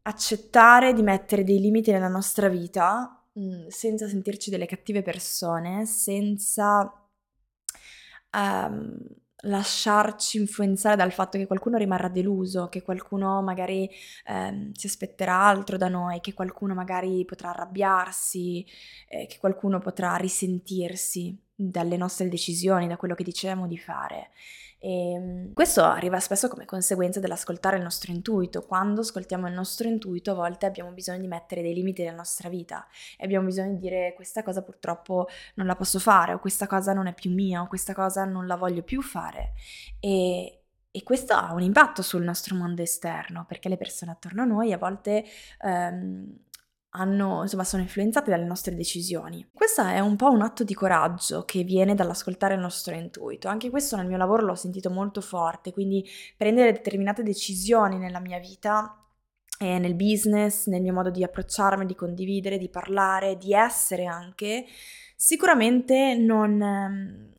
accettare 0.03 0.93
di 0.93 1.03
mettere 1.03 1.43
dei 1.43 1.59
limiti 1.59 1.91
nella 1.91 2.07
nostra 2.07 2.49
vita 2.49 3.21
mh, 3.33 3.67
senza 3.67 4.07
sentirci 4.07 4.49
delle 4.49 4.67
cattive 4.67 5.03
persone, 5.03 5.87
senza 5.87 7.01
um, 8.37 8.97
lasciarci 9.43 10.39
influenzare 10.39 10.97
dal 10.97 11.13
fatto 11.13 11.39
che 11.39 11.47
qualcuno 11.47 11.77
rimarrà 11.79 12.09
deluso, 12.09 12.69
che 12.69 12.83
qualcuno 12.83 13.43
magari 13.43 13.89
um, 14.29 14.73
si 14.73 14.87
aspetterà 14.87 15.41
altro 15.41 15.77
da 15.77 15.89
noi, 15.89 16.21
che 16.21 16.35
qualcuno 16.35 16.75
magari 16.75 17.25
potrà 17.25 17.51
arrabbiarsi, 17.51 18.65
eh, 19.09 19.27
che 19.27 19.39
qualcuno 19.39 19.79
potrà 19.79 20.17
risentirsi 20.17 21.46
dalle 21.57 21.97
nostre 21.97 22.29
decisioni, 22.29 22.87
da 22.87 22.97
quello 22.99 23.15
che 23.15 23.25
dicevamo 23.25 23.67
di 23.67 23.79
fare. 23.79 24.31
E 24.79 25.13
ehm, 25.13 25.53
questo 25.55 25.83
arriva 25.83 26.21
spesso 26.21 26.49
come 26.49 26.65
conseguenza 26.65 27.19
dell'ascoltare 27.19 27.77
il 27.77 27.83
nostro 27.83 28.13
intuito. 28.13 28.63
Quando 28.63 29.01
ascoltiamo 29.01 29.49
il 29.49 29.55
nostro 29.55 29.89
intuito, 29.89 30.33
a 30.33 30.35
volte 30.35 30.67
abbiamo 30.67 30.91
bisogno 30.93 31.21
di 31.21 31.27
mettere 31.27 31.63
dei 31.63 31.75
limiti 31.75 32.03
nella 32.03 32.17
nostra 32.17 32.49
vita 32.49 32.87
e 33.17 33.25
abbiamo 33.25 33.47
bisogno 33.47 33.73
di 33.73 33.79
dire 33.79 34.13
questa 34.15 34.43
cosa 34.43 34.63
purtroppo 34.63 35.29
non 35.55 35.67
la 35.67 35.77
posso 35.77 35.99
fare, 35.99 36.35
o 36.35 36.39
questa 36.39 36.67
cosa 36.67 36.93
non 36.93 37.07
è 37.07 37.15
più 37.15 37.33
mia, 37.33 37.63
o 37.63 37.67
questa 37.67 37.95
cosa 37.95 38.25
non 38.25 38.47
la 38.47 38.57
voglio 38.57 38.83
più 38.83 39.01
fare. 39.03 39.55
E, 39.99 40.61
e 40.91 41.03
questo 41.03 41.35
ha 41.35 41.53
un 41.53 41.63
impatto 41.63 42.03
sul 42.03 42.23
nostro 42.23 42.55
mondo 42.55 42.83
esterno, 42.83 43.45
perché 43.47 43.69
le 43.69 43.77
persone 43.77 44.13
attorno 44.13 44.43
a 44.43 44.45
noi 44.45 44.73
a 44.73 44.79
volte 44.79 45.25
ehm, 45.63 46.45
hanno, 46.97 47.43
insomma, 47.43 47.65
sono 47.65 47.83
influenzate 47.83 48.31
dalle 48.31 48.45
nostre 48.45 48.75
decisioni. 48.75 49.47
Questo 49.53 49.83
è 49.83 50.01
un 50.01 50.17
po' 50.17 50.31
un 50.31 50.43
atto 50.43 50.65
di 50.65 50.75
coraggio 50.75 51.45
che 51.45 51.63
viene 51.63 51.95
dall'ascoltare 51.95 52.55
il 52.55 52.61
nostro 52.61 52.95
intuito. 52.95 53.49
Anche 53.49 53.71
questo 53.71 53.97
nel 53.97 54.07
mio 54.07 54.17
lavoro 54.17 54.45
l'ho 54.45 54.55
sentito 54.55 54.91
molto 54.91 55.21
forte, 55.21 55.73
quindi 55.73 56.05
prendere 56.37 56.73
determinate 56.73 57.23
decisioni 57.23 57.99
nella 57.99 58.21
mia 58.21 58.39
vita 58.39 59.01
e 59.59 59.79
nel 59.79 59.95
business, 59.95 60.67
nel 60.67 60.83
mio 60.83 60.93
modo 60.93 61.11
di 61.11 61.23
approcciarmi, 61.23 61.87
di 61.87 61.95
condividere, 61.95 62.59
di 62.59 62.69
parlare, 62.69 63.37
di 63.37 63.53
essere 63.53 64.05
anche, 64.05 64.67
sicuramente 65.15 66.15
non 66.15 66.61
ehm, 66.61 67.33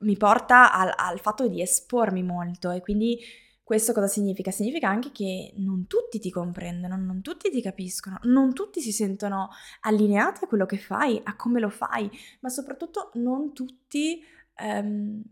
mi 0.00 0.16
porta 0.16 0.72
al, 0.72 0.92
al 0.94 1.20
fatto 1.20 1.48
di 1.48 1.62
espormi 1.62 2.22
molto 2.22 2.70
e 2.70 2.80
quindi 2.80 3.18
questo 3.64 3.94
cosa 3.94 4.06
significa? 4.06 4.50
Significa 4.50 4.88
anche 4.88 5.10
che 5.10 5.54
non 5.56 5.86
tutti 5.86 6.18
ti 6.20 6.30
comprendono, 6.30 6.96
non 6.96 7.22
tutti 7.22 7.50
ti 7.50 7.62
capiscono, 7.62 8.18
non 8.24 8.52
tutti 8.52 8.82
si 8.82 8.92
sentono 8.92 9.48
allineati 9.80 10.44
a 10.44 10.46
quello 10.46 10.66
che 10.66 10.76
fai, 10.76 11.18
a 11.24 11.34
come 11.34 11.60
lo 11.60 11.70
fai, 11.70 12.10
ma 12.40 12.50
soprattutto 12.50 13.10
non 13.14 13.54
tutti 13.54 14.22
ehm, 14.56 15.22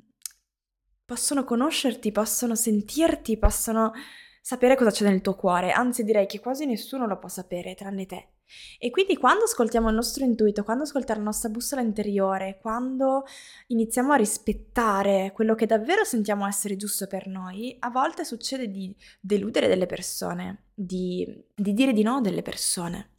possono 1.05 1.45
conoscerti, 1.45 2.11
possono 2.11 2.55
sentirti, 2.55 3.37
possono 3.37 3.93
sapere 4.41 4.77
cosa 4.77 4.91
c'è 4.91 5.07
nel 5.07 5.21
tuo 5.21 5.37
cuore, 5.37 5.71
anzi 5.71 6.03
direi 6.03 6.27
che 6.27 6.41
quasi 6.41 6.65
nessuno 6.65 7.07
lo 7.07 7.19
può 7.19 7.29
sapere 7.29 7.75
tranne 7.75 8.07
te. 8.07 8.29
E 8.79 8.91
quindi 8.91 9.17
quando 9.17 9.45
ascoltiamo 9.45 9.89
il 9.89 9.95
nostro 9.95 10.25
intuito, 10.25 10.65
quando 10.65 10.85
ascoltiamo 10.85 11.21
la 11.21 11.27
nostra 11.27 11.49
bussola 11.49 11.81
interiore, 11.81 12.59
quando 12.61 13.25
iniziamo 13.69 14.13
a 14.13 14.17
rispettare 14.17 15.33
quello 15.33 15.55
che 15.55 15.67
davvero 15.67 16.05
sentiamo 16.05 16.47
essere 16.47 16.77
giusto 16.77 17.07
per 17.07 17.27
noi, 17.27 17.77
a 17.79 17.91
volte 17.91 18.25
succede 18.25 18.69
di 18.69 18.95
deludere 19.21 19.69
delle 19.69 19.87
persone, 19.87 20.65
di, 20.75 21.27
di 21.55 21.73
dire 21.73 21.93
di 21.93 22.03
no 22.03 22.17
a 22.17 22.21
delle 22.21 22.43
persone. 22.43 23.11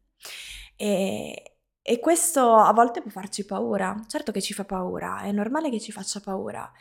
E, 0.76 1.54
e 1.86 2.00
questo 2.00 2.56
a 2.56 2.72
volte 2.72 3.02
può 3.02 3.12
farci 3.12 3.46
paura, 3.46 4.06
certo 4.08 4.32
che 4.32 4.42
ci 4.42 4.54
fa 4.54 4.64
paura, 4.64 5.24
è 5.24 5.34
normale 5.34 5.70
che 5.70 5.82
ci 5.82 5.92
faccia 5.92 6.22
paura, 6.22 6.72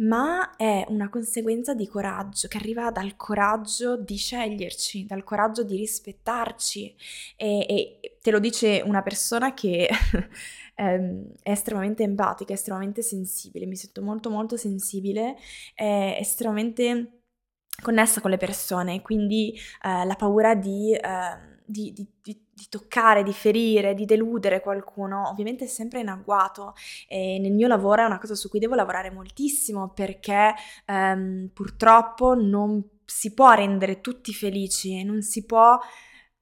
ma 0.00 0.54
è 0.54 0.84
una 0.88 1.08
conseguenza 1.08 1.72
di 1.72 1.88
coraggio, 1.88 2.46
che 2.46 2.58
arriva 2.58 2.90
dal 2.90 3.16
coraggio 3.16 3.96
di 3.96 4.16
sceglierci, 4.16 5.06
dal 5.06 5.24
coraggio 5.24 5.62
di 5.62 5.76
rispettarci. 5.76 6.94
E, 7.36 7.66
e 7.66 7.99
te 8.20 8.30
lo 8.30 8.38
dice 8.38 8.82
una 8.84 9.02
persona 9.02 9.54
che 9.54 9.88
ehm, 10.76 11.32
è 11.42 11.50
estremamente 11.50 12.02
empatica, 12.02 12.52
estremamente 12.52 13.02
sensibile, 13.02 13.66
mi 13.66 13.76
sento 13.76 14.02
molto 14.02 14.30
molto 14.30 14.56
sensibile, 14.56 15.36
è 15.74 16.16
estremamente 16.18 17.22
connessa 17.82 18.20
con 18.20 18.30
le 18.30 18.36
persone, 18.36 19.00
quindi 19.02 19.54
eh, 19.82 20.04
la 20.04 20.14
paura 20.16 20.54
di... 20.54 20.94
Eh, 20.94 21.48
di, 21.70 21.92
di, 21.92 22.06
di, 22.20 22.68
toccare, 22.68 23.22
di 23.22 23.32
ferire, 23.32 23.94
di 23.94 24.04
deludere 24.04 24.60
qualcuno, 24.60 25.28
ovviamente 25.28 25.64
è 25.64 25.68
sempre 25.68 26.00
in 26.00 26.08
agguato 26.08 26.74
e 27.08 27.38
nel 27.40 27.52
mio 27.52 27.68
lavoro 27.68 28.02
è 28.02 28.06
una 28.06 28.18
cosa 28.18 28.34
su 28.34 28.48
cui 28.48 28.58
devo 28.58 28.74
lavorare 28.74 29.10
moltissimo 29.10 29.90
perché 29.90 30.52
ehm, 30.84 31.50
purtroppo 31.54 32.34
non 32.34 32.84
si 33.04 33.32
può 33.32 33.52
rendere 33.52 34.00
tutti 34.00 34.34
felici, 34.34 35.02
non 35.04 35.22
si 35.22 35.46
può 35.46 35.78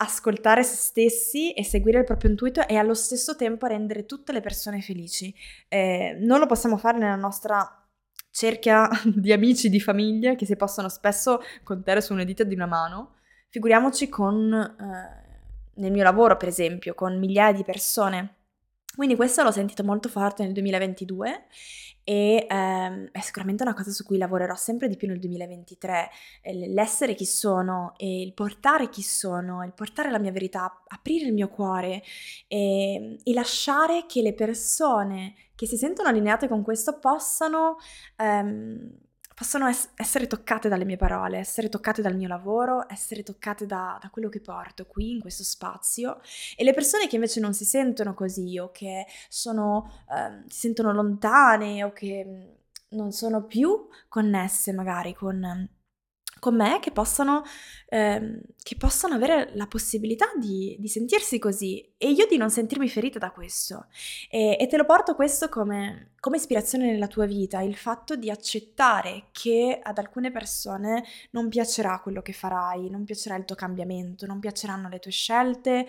ascoltare 0.01 0.63
se 0.63 0.77
stessi 0.77 1.53
e 1.53 1.65
seguire 1.65 1.99
il 1.99 2.05
proprio 2.05 2.31
intuito 2.31 2.67
e 2.67 2.77
allo 2.77 2.95
stesso 2.95 3.37
tempo 3.37 3.67
rendere 3.67 4.07
tutte 4.07 4.33
le 4.33 4.41
persone 4.41 4.81
felici. 4.81 5.35
Eh, 5.69 6.17
non 6.21 6.39
lo 6.39 6.47
possiamo 6.47 6.77
fare 6.77 6.99
nella 6.99 7.17
nostra 7.17 7.87
cerchia 8.31 8.89
di 9.05 9.33
amici, 9.33 9.69
di 9.69 9.81
famiglia, 9.81 10.35
che 10.35 10.47
si 10.47 10.57
possono 10.57 10.89
spesso 10.89 11.41
contare 11.63 12.01
su 12.01 12.13
una 12.13 12.25
dita 12.25 12.45
di 12.45 12.55
una 12.55 12.67
mano, 12.67 13.17
Figuriamoci 13.51 14.11
con, 14.11 14.53
eh, 14.53 15.71
nel 15.77 15.91
mio 15.91 16.03
lavoro 16.03 16.37
per 16.37 16.49
esempio, 16.49 16.95
con 16.95 17.19
migliaia 17.19 17.53
di 17.53 17.65
persone 17.65 18.35
Quindi 18.99 19.15
questo 19.15 19.45
l'ho 19.45 19.53
sentito 19.53 19.85
molto 19.85 20.09
forte 20.09 20.43
nel 20.43 20.53
2022 20.53 21.45
e 22.03 22.47
ehm, 22.51 23.11
è 23.13 23.21
sicuramente 23.21 23.63
una 23.63 23.73
cosa 23.73 23.93
su 23.93 24.03
cui 24.03 24.19
lavorerò 24.19 24.57
sempre 24.57 24.89
di 24.89 24.97
più 24.97 25.07
nel 25.07 25.21
2023, 25.21 26.11
l'essere 26.67 27.15
chi 27.15 27.25
sono 27.25 27.93
e 27.97 28.23
il 28.23 28.35
portare 28.35 28.89
chi 28.89 29.03
sono, 29.03 29.63
il 29.63 29.73
portare 29.73 30.11
la 30.11 30.19
mia 30.19 30.33
verità, 30.33 30.83
aprire 30.89 31.27
il 31.27 31.33
mio 31.33 31.47
cuore 31.47 32.03
e, 32.49 33.19
e 33.23 33.33
lasciare 33.33 34.05
che 34.09 34.21
le 34.21 34.35
persone 34.35 35.35
che 35.55 35.69
si 35.69 35.77
sentono 35.77 36.09
allineate 36.09 36.49
con 36.49 36.65
questo 36.65 36.99
possano... 36.99 37.77
Ehm, 38.17 39.07
possono 39.39 39.69
es- 39.69 39.91
essere 39.95 40.27
toccate 40.27 40.69
dalle 40.69 40.85
mie 40.85 40.97
parole, 40.97 41.39
essere 41.39 41.69
toccate 41.69 42.03
dal 42.03 42.17
mio 42.17 42.27
lavoro, 42.27 42.87
essere 42.89 43.23
toccate 43.23 43.67
da, 43.67 43.97
da, 44.03 44.11
quello 44.11 44.29
che 44.29 44.41
porto 44.41 44.85
qui 44.85 45.13
in 45.13 45.21
questo 45.21 45.45
spazio. 45.45 46.21
E 46.57 46.65
le 46.65 46.75
persone 46.75 47.07
che 47.07 47.15
invece 47.15 47.39
non 47.39 47.55
si 47.55 47.65
sentono 47.65 48.15
così 48.15 48.59
o 48.59 48.73
che 48.73 49.07
sono, 49.29 50.05
eh, 50.11 50.43
si 50.49 50.59
sentono 50.59 50.93
lontane 50.93 51.85
o 51.85 51.93
che 51.93 52.25
mm, 52.27 52.97
non 52.99 53.13
sono 53.13 53.45
più 53.45 53.87
connesse 54.09 54.73
magari 54.73 55.15
con 55.15 55.69
con 56.39 56.57
me 56.57 56.79
che 56.81 56.91
possano, 56.91 57.43
ehm, 57.89 58.41
che 58.63 58.77
possano 58.77 59.15
avere 59.15 59.51
la 59.55 59.67
possibilità 59.67 60.27
di, 60.39 60.77
di, 60.79 60.89
sentirsi 60.89 61.39
così 61.39 61.95
e 61.97 62.11
io 62.11 62.27
di 62.27 62.37
non 62.37 62.51
sentirmi 62.51 62.89
ferita 62.89 63.19
da 63.19 63.31
questo. 63.31 63.87
E, 64.31 64.57
e 64.59 64.67
te 64.67 64.77
lo 64.77 64.85
porto 64.85 65.15
questo 65.15 65.49
come, 65.49 66.13
come, 66.21 66.37
ispirazione 66.37 66.91
nella 66.91 67.07
tua 67.07 67.27
vita, 67.27 67.61
il 67.61 67.77
fatto 67.77 68.17
di 68.17 68.31
accettare 68.31 69.29
che 69.33 69.79
ad 69.83 69.99
alcune 69.99 70.31
persone 70.31 71.05
non 71.31 71.49
piacerà 71.49 72.01
quello 72.01 72.23
che 72.23 72.33
farai, 72.33 72.91
non 72.91 73.05
piacerà 73.05 73.37
il 73.37 73.45
tuo 73.45 73.57
cambiamento, 73.57 74.27
non 74.27 74.41
piaceranno 74.41 74.89
le 74.89 74.99
tue 74.99 75.11
scelte. 75.11 75.87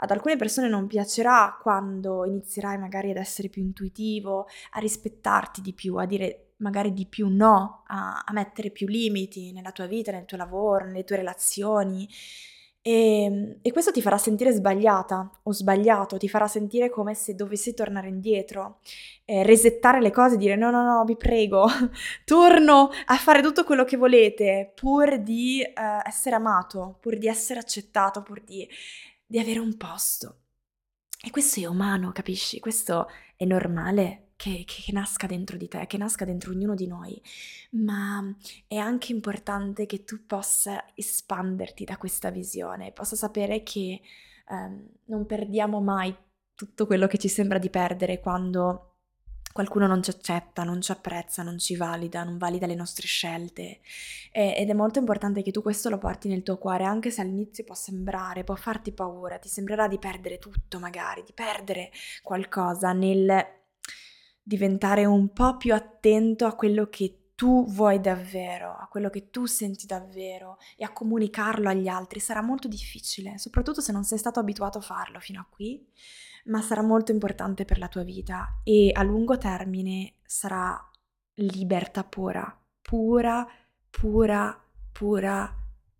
Ad 0.00 0.12
alcune 0.12 0.36
persone 0.36 0.68
non 0.68 0.86
piacerà 0.86 1.58
quando 1.60 2.24
inizierai 2.24 2.78
magari 2.78 3.10
ad 3.10 3.16
essere 3.16 3.48
più 3.48 3.62
intuitivo, 3.62 4.46
a 4.72 4.78
rispettarti 4.78 5.60
di 5.60 5.72
più, 5.72 5.96
a 5.96 6.06
dire 6.06 6.47
magari 6.58 6.92
di 6.92 7.06
più 7.06 7.28
no, 7.28 7.82
a, 7.86 8.22
a, 8.24 8.32
mettere 8.32 8.70
più 8.70 8.86
limiti 8.86 9.52
nella 9.52 9.72
tua 9.72 9.86
vita, 9.86 10.12
nel 10.12 10.24
tuo 10.24 10.36
lavoro, 10.36 10.86
nelle 10.86 11.04
tue 11.04 11.16
relazioni. 11.16 12.08
E, 12.80 13.24
ehm, 13.24 13.58
e, 13.62 13.72
questo 13.72 13.90
ti 13.90 14.00
farà 14.00 14.18
sentire 14.18 14.52
sbagliata 14.52 15.40
o 15.42 15.52
sbagliato, 15.52 16.16
ti 16.16 16.28
farà 16.28 16.46
sentire 16.48 16.90
come 16.90 17.14
se 17.14 17.34
dovessi 17.34 17.74
tornare 17.74 18.08
indietro, 18.08 18.80
eh, 19.24 19.42
resettare 19.42 20.00
le 20.00 20.10
cose, 20.10 20.36
dire 20.36 20.56
no, 20.56 20.70
no, 20.70 20.82
no, 20.82 21.04
vi 21.04 21.16
prego, 21.16 21.66
torno 22.24 22.90
a 23.06 23.16
fare 23.16 23.42
tutto 23.42 23.64
quello 23.64 23.84
che 23.84 23.96
volete 23.96 24.72
pur 24.74 25.18
di 25.20 25.62
eh, 25.62 25.72
essere 26.04 26.36
amato, 26.36 26.98
pur 27.00 27.18
di 27.18 27.28
essere 27.28 27.60
accettato, 27.60 28.22
pur 28.22 28.42
di, 28.42 28.68
di 29.26 29.38
avere 29.38 29.58
un 29.58 29.76
posto. 29.76 30.36
E 31.20 31.30
questo 31.30 31.60
è 31.60 31.66
umano, 31.66 32.12
capisci? 32.12 32.60
Questo 32.60 33.08
è 33.36 33.44
normale 33.44 34.27
che, 34.38 34.62
che, 34.64 34.92
nasca 34.92 35.26
dentro 35.26 35.56
di 35.56 35.66
te, 35.66 35.88
che 35.88 35.98
nasca 35.98 36.24
dentro 36.24 36.52
ognuno 36.52 36.76
di 36.76 36.86
noi, 36.86 37.20
ma 37.72 38.32
è 38.68 38.76
anche 38.76 39.10
importante 39.10 39.84
che 39.84 40.04
tu 40.04 40.24
possa 40.26 40.84
espanderti 40.94 41.84
da 41.84 41.96
questa 41.96 42.30
visione, 42.30 42.92
possa 42.92 43.16
sapere 43.16 43.64
che 43.64 44.00
um, 44.50 44.86
non 45.06 45.26
perdiamo 45.26 45.80
mai 45.80 46.14
tutto 46.54 46.86
quello 46.86 47.08
che 47.08 47.18
ci 47.18 47.26
sembra 47.26 47.58
di 47.58 47.68
perdere 47.68 48.20
quando 48.20 48.84
qualcuno 49.52 49.88
non 49.88 50.04
ci 50.04 50.10
accetta, 50.10 50.62
non 50.62 50.80
ci 50.80 50.92
apprezza, 50.92 51.42
non 51.42 51.58
ci 51.58 51.74
valida, 51.74 52.22
non 52.22 52.38
valida 52.38 52.66
le 52.66 52.76
nostre 52.76 53.08
scelte. 53.08 53.80
E, 54.30 54.54
ed 54.56 54.70
è 54.70 54.72
molto 54.72 55.00
importante 55.00 55.42
che 55.42 55.50
tu 55.50 55.62
questo 55.62 55.88
lo 55.90 55.98
porti 55.98 56.28
nel 56.28 56.44
tuo 56.44 56.58
cuore, 56.58 56.84
anche 56.84 57.10
se 57.10 57.22
all'inizio 57.22 57.64
può 57.64 57.74
sembrare, 57.74 58.44
può 58.44 58.54
farti 58.54 58.92
paura, 58.92 59.38
ti 59.38 59.48
sembrerà 59.48 59.88
di 59.88 59.98
perdere 59.98 60.38
tutto 60.38 60.78
magari, 60.78 61.24
di 61.24 61.32
perdere 61.32 61.90
qualcosa 62.22 62.92
nel 62.92 63.56
diventare 64.48 65.04
un 65.04 65.28
po' 65.28 65.58
più 65.58 65.74
attento 65.74 66.46
a 66.46 66.54
quello 66.54 66.88
che 66.88 67.32
tu 67.34 67.66
vuoi 67.66 68.00
davvero, 68.00 68.70
a 68.70 68.88
quello 68.90 69.10
che 69.10 69.28
tu 69.28 69.44
senti 69.44 69.84
davvero 69.84 70.56
e 70.74 70.84
a 70.84 70.92
comunicarlo 70.92 71.68
agli 71.68 71.86
altri 71.86 72.18
sarà 72.18 72.40
molto 72.40 72.66
difficile, 72.66 73.36
soprattutto 73.36 73.82
se 73.82 73.92
non 73.92 74.04
sei 74.04 74.16
stato 74.16 74.40
abituato 74.40 74.78
a 74.78 74.80
farlo 74.80 75.20
fino 75.20 75.38
a 75.40 75.46
qui, 75.48 75.86
ma 76.46 76.62
sarà 76.62 76.82
molto 76.82 77.12
importante 77.12 77.66
per 77.66 77.78
la 77.78 77.88
tua 77.88 78.04
vita 78.04 78.60
e 78.64 78.90
a 78.90 79.02
lungo 79.02 79.36
termine 79.36 80.14
sarà 80.24 80.82
libertà 81.34 82.02
pura, 82.02 82.58
pura, 82.80 83.46
pura, 83.90 84.64
pura 84.90 85.54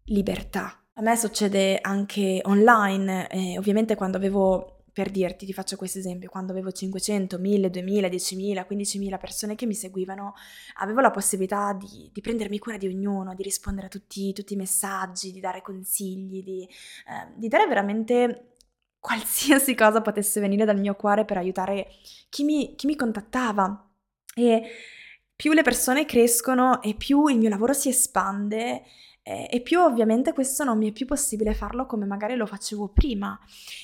libertà. 0.05 0.83
A 0.95 1.03
me 1.03 1.17
succede 1.17 1.79
anche 1.83 2.41
online, 2.45 3.29
eh, 3.29 3.59
ovviamente 3.59 3.95
quando 3.95 4.17
avevo 4.17 4.78
per 4.99 5.11
dirti, 5.13 5.47
ti 5.47 5.53
faccio 5.53 5.77
questo 5.77 6.01
esempio, 6.01 6.29
quando 6.29 6.51
avevo 6.51 6.73
500, 6.73 7.39
1000, 7.39 7.71
2000, 7.71 8.09
10.000, 8.09 8.67
15.000 8.69 9.19
persone 9.19 9.55
che 9.55 9.65
mi 9.65 9.75
seguivano, 9.75 10.35
avevo 10.79 11.01
la 11.01 11.13
possibilità 11.13 11.73
di, 11.73 12.11
di 12.13 12.21
prendermi 12.21 12.59
cura 12.59 12.77
di 12.79 12.89
ognuno, 12.89 13.33
di 13.37 13.45
rispondere 13.45 13.87
a 13.87 13.91
tutti, 13.91 14.33
tutti 14.33 14.55
i 14.55 14.57
messaggi, 14.57 15.31
di 15.31 15.39
dare 15.39 15.63
consigli, 15.63 16.43
di, 16.43 16.65
eh, 16.65 17.33
di 17.37 17.47
dare 17.47 17.69
veramente 17.69 18.55
qualsiasi 18.99 19.77
cosa 19.79 20.03
potesse 20.03 20.41
venire 20.41 20.65
dal 20.65 20.81
mio 20.81 20.97
cuore 20.97 21.25
per 21.25 21.37
aiutare 21.37 21.87
chi 22.29 22.43
mi, 22.43 22.75
chi 22.75 22.87
mi 22.89 22.97
contattava. 22.97 23.89
E 24.35 24.63
più 25.37 25.53
le 25.53 25.63
persone 25.63 26.07
crescono 26.07 26.83
e 26.83 26.95
più 26.95 27.29
il 27.29 27.39
mio 27.39 27.51
lavoro 27.51 27.73
si 27.73 27.89
espande 27.89 28.83
e 29.51 29.61
più 29.61 29.81
ovviamente 29.81 30.33
questo 30.33 30.65
non 30.65 30.79
mi 30.79 30.89
è 30.89 30.93
più 30.93 31.05
possibile 31.05 31.53
farlo 31.53 31.87
come 31.87 32.07
magari 32.07 32.35
lo 32.35 32.47
facevo 32.47 32.89
prima 32.89 33.39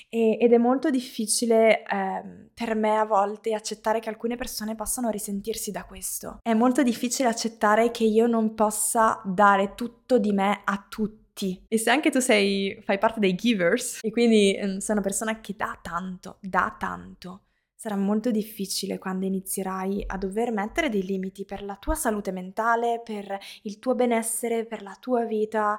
e, 0.09 0.39
ed 0.41 0.53
è 0.53 0.59
molto 0.59 0.91
difficile 0.91 1.83
eh, 1.83 2.49
per 2.55 2.75
me 2.75 2.97
a 2.97 3.05
volte 3.05 3.53
accettare 3.53 4.01
che 4.01 4.09
alcune 4.09 4.37
persone 4.37 4.75
possano 4.75 5.11
risentirsi 5.11 5.71
da 5.71 5.85
questo. 5.85 6.39
È 6.43 6.55
molto 6.55 6.83
difficile 6.83 7.29
accettare 7.29 7.91
che 7.91 8.05
io 8.05 8.27
non 8.27 8.55
possa 8.55 9.21
dare 9.25 9.75
tutto 9.75 10.19
di 10.19 10.33
me 10.33 10.63
a 10.65 10.87
tutti. 10.89 11.65
E 11.67 11.79
se 11.79 11.91
anche 11.91 12.11
tu 12.11 12.21
sei, 12.21 12.81
fai 12.85 12.99
parte 12.99 13.19
dei 13.19 13.35
givers 13.35 13.99
e 14.03 14.11
quindi 14.11 14.55
eh, 14.55 14.81
sei 14.81 14.95
una 14.95 15.05
persona 15.05 15.41
che 15.41 15.55
dà 15.57 15.77
tanto, 15.83 16.39
dà 16.41 16.77
tanto, 16.79 17.41
sarà 17.85 17.97
molto 17.97 18.31
difficile 18.31 18.97
quando 18.97 19.27
inizierai 19.27 20.05
a 20.07 20.17
dover 20.17 20.53
mettere 20.53 20.89
dei 20.89 21.05
limiti 21.05 21.45
per 21.45 21.63
la 21.63 21.77
tua 21.77 21.95
salute 21.95 22.33
mentale, 22.33 23.03
per 23.05 23.39
il 23.65 23.79
tuo 23.79 23.95
benessere, 23.95 24.65
per 24.65 24.81
la 24.81 24.97
tua 24.99 25.27
vita 25.27 25.79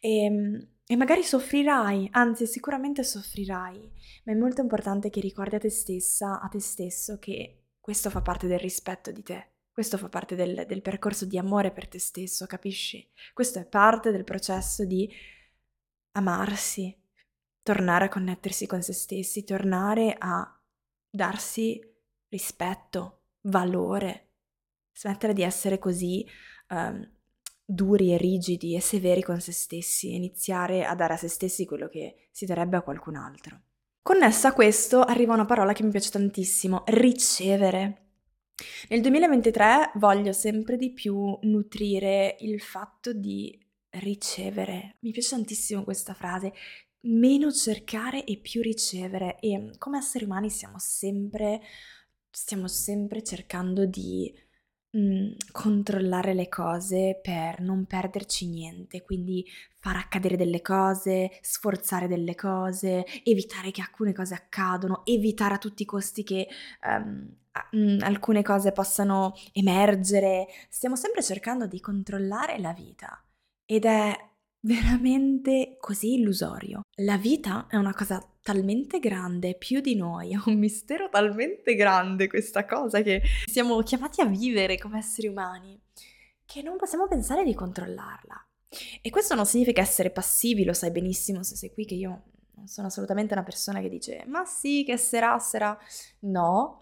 e, 0.00 0.24
ehm, 0.24 0.68
e 0.86 0.96
magari 0.96 1.22
soffrirai, 1.22 2.08
anzi 2.12 2.46
sicuramente 2.46 3.02
soffrirai, 3.02 3.92
ma 4.24 4.32
è 4.32 4.34
molto 4.34 4.62
importante 4.62 5.10
che 5.10 5.20
ricordi 5.20 5.56
a 5.56 5.58
te 5.58 5.68
stessa, 5.68 6.40
a 6.40 6.48
te 6.48 6.58
stesso, 6.58 7.18
che 7.18 7.64
questo 7.78 8.08
fa 8.08 8.22
parte 8.22 8.46
del 8.46 8.58
rispetto 8.58 9.10
di 9.10 9.22
te. 9.22 9.48
Questo 9.70 9.98
fa 9.98 10.08
parte 10.08 10.34
del, 10.34 10.64
del 10.66 10.80
percorso 10.80 11.26
di 11.26 11.36
amore 11.36 11.70
per 11.70 11.86
te 11.86 11.98
stesso, 11.98 12.46
capisci? 12.46 13.06
Questo 13.34 13.58
è 13.58 13.66
parte 13.66 14.10
del 14.10 14.24
processo 14.24 14.86
di 14.86 15.06
amarsi, 16.12 16.96
tornare 17.62 18.06
a 18.06 18.08
connettersi 18.08 18.66
con 18.66 18.80
se 18.80 18.94
stessi, 18.94 19.44
tornare 19.44 20.16
a 20.18 20.56
darsi 21.12 21.78
rispetto, 22.28 23.24
valore, 23.42 24.30
smettere 24.92 25.34
di 25.34 25.42
essere 25.42 25.78
così 25.78 26.26
um, 26.70 27.06
duri 27.64 28.12
e 28.12 28.16
rigidi 28.16 28.74
e 28.74 28.80
severi 28.80 29.22
con 29.22 29.40
se 29.40 29.52
stessi 29.52 30.14
iniziare 30.14 30.84
a 30.84 30.94
dare 30.94 31.14
a 31.14 31.16
se 31.18 31.28
stessi 31.28 31.66
quello 31.66 31.88
che 31.88 32.28
si 32.30 32.46
darebbe 32.46 32.78
a 32.78 32.82
qualcun 32.82 33.16
altro. 33.16 33.60
Connessa 34.00 34.48
a 34.48 34.52
questo 34.52 35.02
arriva 35.02 35.34
una 35.34 35.44
parola 35.44 35.72
che 35.72 35.82
mi 35.82 35.90
piace 35.90 36.10
tantissimo, 36.10 36.84
ricevere. 36.86 37.98
Nel 38.88 39.00
2023 39.00 39.92
voglio 39.94 40.32
sempre 40.32 40.76
di 40.76 40.92
più 40.92 41.38
nutrire 41.42 42.36
il 42.40 42.60
fatto 42.60 43.12
di 43.12 43.56
ricevere. 44.00 44.96
Mi 45.00 45.10
piace 45.10 45.30
tantissimo 45.30 45.84
questa 45.84 46.14
frase, 46.14 46.52
meno 47.02 47.50
cercare 47.50 48.24
e 48.24 48.38
più 48.38 48.62
ricevere 48.62 49.38
e 49.40 49.70
come 49.78 49.98
esseri 49.98 50.24
umani 50.24 50.50
siamo 50.50 50.78
sempre, 50.78 51.60
stiamo 52.30 52.68
sempre 52.68 53.22
cercando 53.22 53.86
di 53.86 54.32
mh, 54.90 54.98
mhmm, 54.98 55.34
controllare 55.52 56.34
le 56.34 56.48
cose 56.48 57.18
per 57.22 57.60
non 57.60 57.86
perderci 57.86 58.48
niente, 58.48 59.02
quindi 59.02 59.44
far 59.78 59.96
accadere 59.96 60.36
delle 60.36 60.62
cose, 60.62 61.38
sforzare 61.40 62.08
delle 62.08 62.34
cose, 62.34 63.04
evitare 63.24 63.70
che 63.70 63.80
alcune 63.80 64.12
cose 64.12 64.34
accadano, 64.34 65.04
evitare 65.04 65.54
a 65.54 65.58
tutti 65.58 65.82
i 65.82 65.86
costi 65.86 66.22
che 66.22 66.48
um, 66.86 67.98
alcune 68.00 68.42
cose 68.42 68.72
possano 68.72 69.34
emergere. 69.52 70.46
Stiamo 70.68 70.96
sempre 70.96 71.22
cercando 71.22 71.66
di 71.66 71.80
controllare 71.80 72.58
la 72.58 72.72
vita 72.72 73.22
ed 73.64 73.84
è 73.84 74.30
veramente 74.62 75.76
così 75.80 76.14
illusorio. 76.14 76.82
La 76.96 77.16
vita 77.16 77.66
è 77.68 77.76
una 77.76 77.94
cosa 77.94 78.24
talmente 78.42 78.98
grande, 78.98 79.54
più 79.56 79.80
di 79.80 79.94
noi, 79.94 80.32
è 80.32 80.40
un 80.46 80.58
mistero 80.58 81.08
talmente 81.08 81.74
grande 81.74 82.26
questa 82.26 82.64
cosa 82.64 83.00
che 83.02 83.22
siamo 83.46 83.80
chiamati 83.82 84.20
a 84.20 84.26
vivere 84.26 84.78
come 84.78 84.98
esseri 84.98 85.28
umani, 85.28 85.80
che 86.44 86.62
non 86.62 86.76
possiamo 86.76 87.06
pensare 87.06 87.44
di 87.44 87.54
controllarla. 87.54 88.46
E 89.02 89.10
questo 89.10 89.34
non 89.34 89.46
significa 89.46 89.82
essere 89.82 90.10
passivi, 90.10 90.64
lo 90.64 90.72
sai 90.72 90.90
benissimo 90.90 91.42
se 91.42 91.56
sei 91.56 91.72
qui 91.72 91.84
che 91.84 91.94
io 91.94 92.22
non 92.54 92.66
sono 92.68 92.86
assolutamente 92.86 93.34
una 93.34 93.42
persona 93.42 93.80
che 93.80 93.88
dice 93.88 94.24
ma 94.26 94.44
sì, 94.44 94.84
che 94.84 94.96
sarà, 94.96 95.38
sarà. 95.38 95.76
No, 96.20 96.80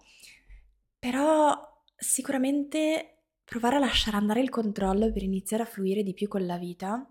però 0.98 1.82
sicuramente 1.96 3.16
provare 3.44 3.76
a 3.76 3.80
lasciare 3.80 4.16
andare 4.16 4.40
il 4.40 4.50
controllo 4.50 5.10
per 5.12 5.24
iniziare 5.24 5.64
a 5.64 5.66
fluire 5.66 6.04
di 6.04 6.14
più 6.14 6.28
con 6.28 6.46
la 6.46 6.56
vita 6.56 7.10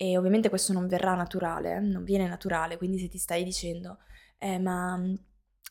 e 0.00 0.16
ovviamente 0.16 0.48
questo 0.48 0.72
non 0.72 0.86
verrà 0.86 1.14
naturale, 1.14 1.80
non 1.80 2.04
viene 2.04 2.28
naturale, 2.28 2.76
quindi 2.76 2.98
se 2.98 3.08
ti 3.08 3.18
stai 3.18 3.42
dicendo 3.42 3.98
eh, 4.38 4.60
ma 4.60 4.96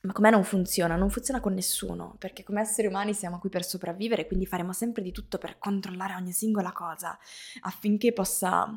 ma 0.04 0.14
com'è 0.14 0.30
non 0.30 0.44
funziona? 0.44 0.96
Non 0.96 1.10
funziona 1.10 1.40
con 1.40 1.54
nessuno, 1.54 2.16
perché 2.20 2.44
come 2.44 2.62
esseri 2.62 2.88
umani 2.88 3.14
siamo 3.14 3.40
qui 3.40 3.50
per 3.50 3.66
sopravvivere, 3.66 4.28
quindi 4.28 4.46
faremo 4.46 4.72
sempre 4.72 5.02
di 5.02 5.12
tutto 5.12 5.38
per 5.40 5.58
controllare 5.58 6.14
ogni 6.14 6.32
singola 6.32 6.72
cosa 6.72 7.18
affinché 7.62 8.14
possa 8.14 8.68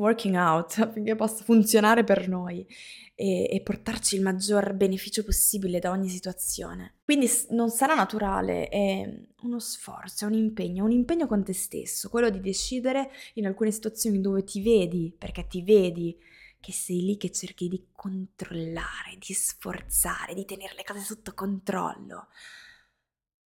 working 0.00 0.34
out, 0.34 0.78
affinché 0.80 1.14
possa 1.14 1.44
funzionare 1.44 2.02
per 2.02 2.26
noi 2.28 2.66
e, 3.14 3.46
e 3.50 3.60
portarci 3.60 4.16
il 4.16 4.22
maggior 4.22 4.72
beneficio 4.72 5.22
possibile 5.22 5.78
da 5.78 5.90
ogni 5.90 6.08
situazione. 6.08 7.00
Quindi 7.04 7.28
non 7.50 7.68
sarà 7.68 7.94
naturale, 7.94 8.68
è 8.68 9.08
uno 9.42 9.58
sforzo, 9.58 10.24
è 10.24 10.28
un 10.28 10.34
impegno, 10.34 10.84
un 10.84 10.90
impegno 10.90 11.26
con 11.26 11.44
te 11.44 11.52
stesso, 11.52 12.08
quello 12.08 12.30
di 12.30 12.40
decidere 12.40 13.10
in 13.34 13.46
alcune 13.46 13.70
situazioni 13.70 14.20
dove 14.20 14.42
ti 14.42 14.62
vedi, 14.62 15.14
perché 15.16 15.46
ti 15.46 15.62
vedi 15.62 16.16
che 16.60 16.72
sei 16.72 17.02
lì 17.02 17.16
che 17.16 17.30
cerchi 17.30 17.68
di 17.68 17.88
controllare, 17.92 19.16
di 19.18 19.32
sforzare, 19.32 20.34
di 20.34 20.44
tenere 20.44 20.74
le 20.74 20.84
cose 20.84 21.00
sotto 21.00 21.32
controllo. 21.34 22.28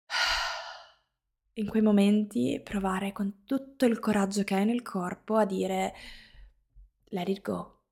In 1.57 1.69
quei 1.69 1.83
momenti 1.83 2.61
provare 2.65 3.13
con 3.13 3.45
tutto 3.45 3.87
il 3.87 4.01
coraggio 4.01 4.43
che 4.43 4.57
hai 4.57 4.65
nel 4.65 4.83
corpo 4.83 5.37
a 5.37 5.45
dire 5.45 5.95
let 7.15 7.29
it 7.29 7.41
go, 7.41 7.83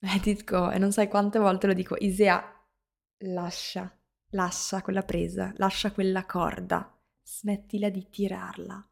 let 0.00 0.26
it 0.26 0.44
go. 0.44 0.70
E 0.70 0.78
non 0.78 0.92
sai 0.92 1.08
quante 1.08 1.38
volte 1.38 1.66
lo 1.66 1.72
dico, 1.72 1.96
Isea, 1.98 2.42
lascia, 3.24 3.98
lascia 4.30 4.82
quella 4.82 5.02
presa, 5.02 5.52
lascia 5.56 5.90
quella 5.90 6.24
corda, 6.26 6.96
smettila 7.22 7.88
di 7.88 8.08
tirarla 8.08 8.88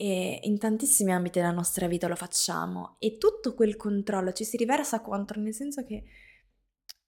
e 0.00 0.40
in 0.42 0.58
tantissimi 0.58 1.12
ambiti 1.12 1.40
della 1.40 1.50
nostra 1.50 1.88
vita 1.88 2.06
lo 2.06 2.14
facciamo 2.14 2.96
e 3.00 3.18
tutto 3.18 3.54
quel 3.54 3.76
controllo 3.76 4.32
ci 4.32 4.44
si 4.44 4.56
riversa 4.56 5.00
contro, 5.00 5.40
nel 5.40 5.54
senso 5.54 5.84
che 5.84 6.04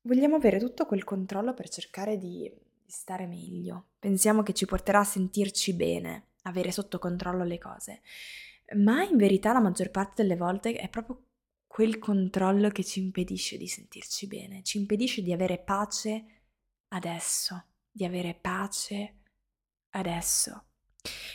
vogliamo 0.03 0.37
avere 0.37 0.59
tutto 0.59 0.87
quel 0.87 1.05
controllo 1.05 1.55
per 1.55 1.69
cercare 1.69 2.17
di 2.17 2.51
stare 2.87 3.27
meglio. 3.27 3.91
Pensiamo 3.99 4.43
che 4.43 4.55
ci 4.55 4.67
porterà 4.67 5.01
a 5.01 5.05
sentirci 5.05 5.75
bene, 5.75 6.31
avere 6.43 6.73
sotto 6.73 6.99
controllo 6.99 7.45
le 7.45 7.59
cose. 7.59 8.01
Ma 8.77 9.05
in 9.05 9.17
verità 9.17 9.53
la 9.53 9.61
maggior 9.61 9.91
parte 9.91 10.23
delle 10.23 10.37
volte 10.37 10.75
è 10.75 10.89
proprio 10.89 11.30
quel 11.81 11.99
controllo 11.99 12.69
che 12.69 12.85
ci 12.85 13.01
impedisce 13.01 13.57
di 13.57 13.67
sentirci 13.67 14.27
bene, 14.27 14.63
ci 14.63 14.77
impedisce 14.77 15.23
di 15.23 15.33
avere 15.33 15.57
pace 15.57 16.43
adesso, 16.89 17.69
di 17.91 18.05
avere 18.05 18.35
pace 18.39 19.21
adesso. 19.95 20.65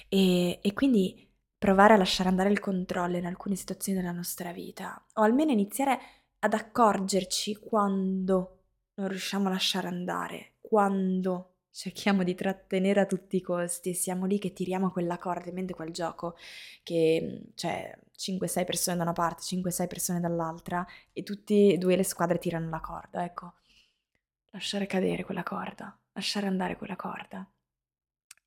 E, 0.08 0.60
e 0.62 0.74
quindi 0.74 1.28
provare 1.58 1.96
a 1.96 1.98
lasciare 1.98 2.30
andare 2.30 2.52
il 2.52 2.60
controllo 2.60 3.18
in 3.18 3.26
alcune 3.26 3.56
situazioni 3.56 3.98
della 3.98 4.12
nostra 4.12 4.52
vita, 4.52 5.04
o 5.14 5.24
almeno 5.24 5.52
iniziare 5.52 6.00
ad 6.38 6.54
accorgerci 6.54 7.56
quando 7.56 8.66
non 8.98 9.08
riusciamo 9.08 9.48
a 9.48 9.52
lasciare 9.52 9.88
andare, 9.88 10.58
quando 10.62 11.56
cerchiamo 11.72 12.22
di 12.24 12.36
trattenere 12.36 13.00
a 13.00 13.08
tutti 13.08 13.38
i 13.38 13.42
costi 13.42 13.90
e 13.90 13.94
siamo 13.96 14.28
lì 14.28 14.38
che 14.38 14.54
tiriamo 14.54 14.92
quella 14.92 15.18
corda, 15.18 15.50
in 15.50 15.56
mente 15.56 15.74
quel 15.74 15.92
gioco 15.92 16.36
che 16.84 17.50
c'è 17.56 17.98
5-6 18.18 18.66
persone 18.66 18.98
da 18.98 19.04
una 19.04 19.14
parte, 19.14 19.42
5-6 19.44 19.88
persone 19.88 20.20
dall'altra 20.20 20.86
e 21.14 21.24
tutte 21.24 21.74
e 21.74 21.78
due 21.78 21.96
le 21.96 22.04
squadre 22.04 22.38
tirano 22.38 22.70
la 22.70 22.80
corda, 22.80 23.24
ecco. 23.24 23.54
Lasciare 24.52 24.88
cadere 24.88 25.24
quella 25.24 25.44
corda, 25.44 25.98
lasciare 26.14 26.48
andare 26.48 26.78
quella 26.78 26.96
corda 26.96 27.48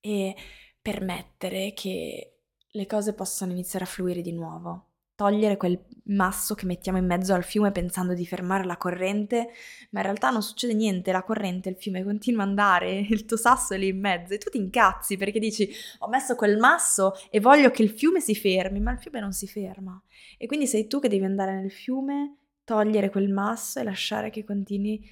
e 0.00 0.34
permettere 0.80 1.72
che 1.74 2.38
le 2.66 2.86
cose 2.86 3.12
possano 3.12 3.52
iniziare 3.52 3.84
a 3.84 3.88
fluire 3.88 4.22
di 4.22 4.32
nuovo. 4.32 4.87
Togliere 5.18 5.56
quel 5.56 5.84
masso 6.04 6.54
che 6.54 6.64
mettiamo 6.64 6.96
in 6.96 7.04
mezzo 7.04 7.34
al 7.34 7.42
fiume 7.42 7.72
pensando 7.72 8.14
di 8.14 8.24
fermare 8.24 8.64
la 8.64 8.76
corrente, 8.76 9.48
ma 9.90 9.98
in 9.98 10.04
realtà 10.04 10.30
non 10.30 10.44
succede 10.44 10.74
niente, 10.74 11.10
la 11.10 11.24
corrente, 11.24 11.68
il 11.68 11.74
fiume 11.74 12.04
continua 12.04 12.44
ad 12.44 12.50
andare, 12.50 13.00
il 13.10 13.24
tuo 13.24 13.36
sasso 13.36 13.74
è 13.74 13.78
lì 13.78 13.88
in 13.88 13.98
mezzo 13.98 14.34
e 14.34 14.38
tu 14.38 14.48
ti 14.48 14.58
incazzi 14.58 15.16
perché 15.16 15.40
dici 15.40 15.68
ho 15.98 16.08
messo 16.08 16.36
quel 16.36 16.56
masso 16.56 17.14
e 17.30 17.40
voglio 17.40 17.72
che 17.72 17.82
il 17.82 17.90
fiume 17.90 18.20
si 18.20 18.36
fermi, 18.36 18.78
ma 18.78 18.92
il 18.92 19.00
fiume 19.00 19.18
non 19.18 19.32
si 19.32 19.48
ferma. 19.48 20.00
E 20.36 20.46
quindi 20.46 20.68
sei 20.68 20.86
tu 20.86 21.00
che 21.00 21.08
devi 21.08 21.24
andare 21.24 21.52
nel 21.52 21.72
fiume, 21.72 22.36
togliere 22.62 23.10
quel 23.10 23.28
masso 23.28 23.80
e 23.80 23.82
lasciare 23.82 24.30
che 24.30 24.44
continui 24.44 25.04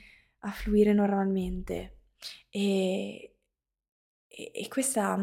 a 0.42 0.53
fluire 0.53 0.92
normalmente. 0.92 1.97
E, 2.49 3.35
e, 4.29 4.51
e 4.55 4.69
questa 4.69 5.19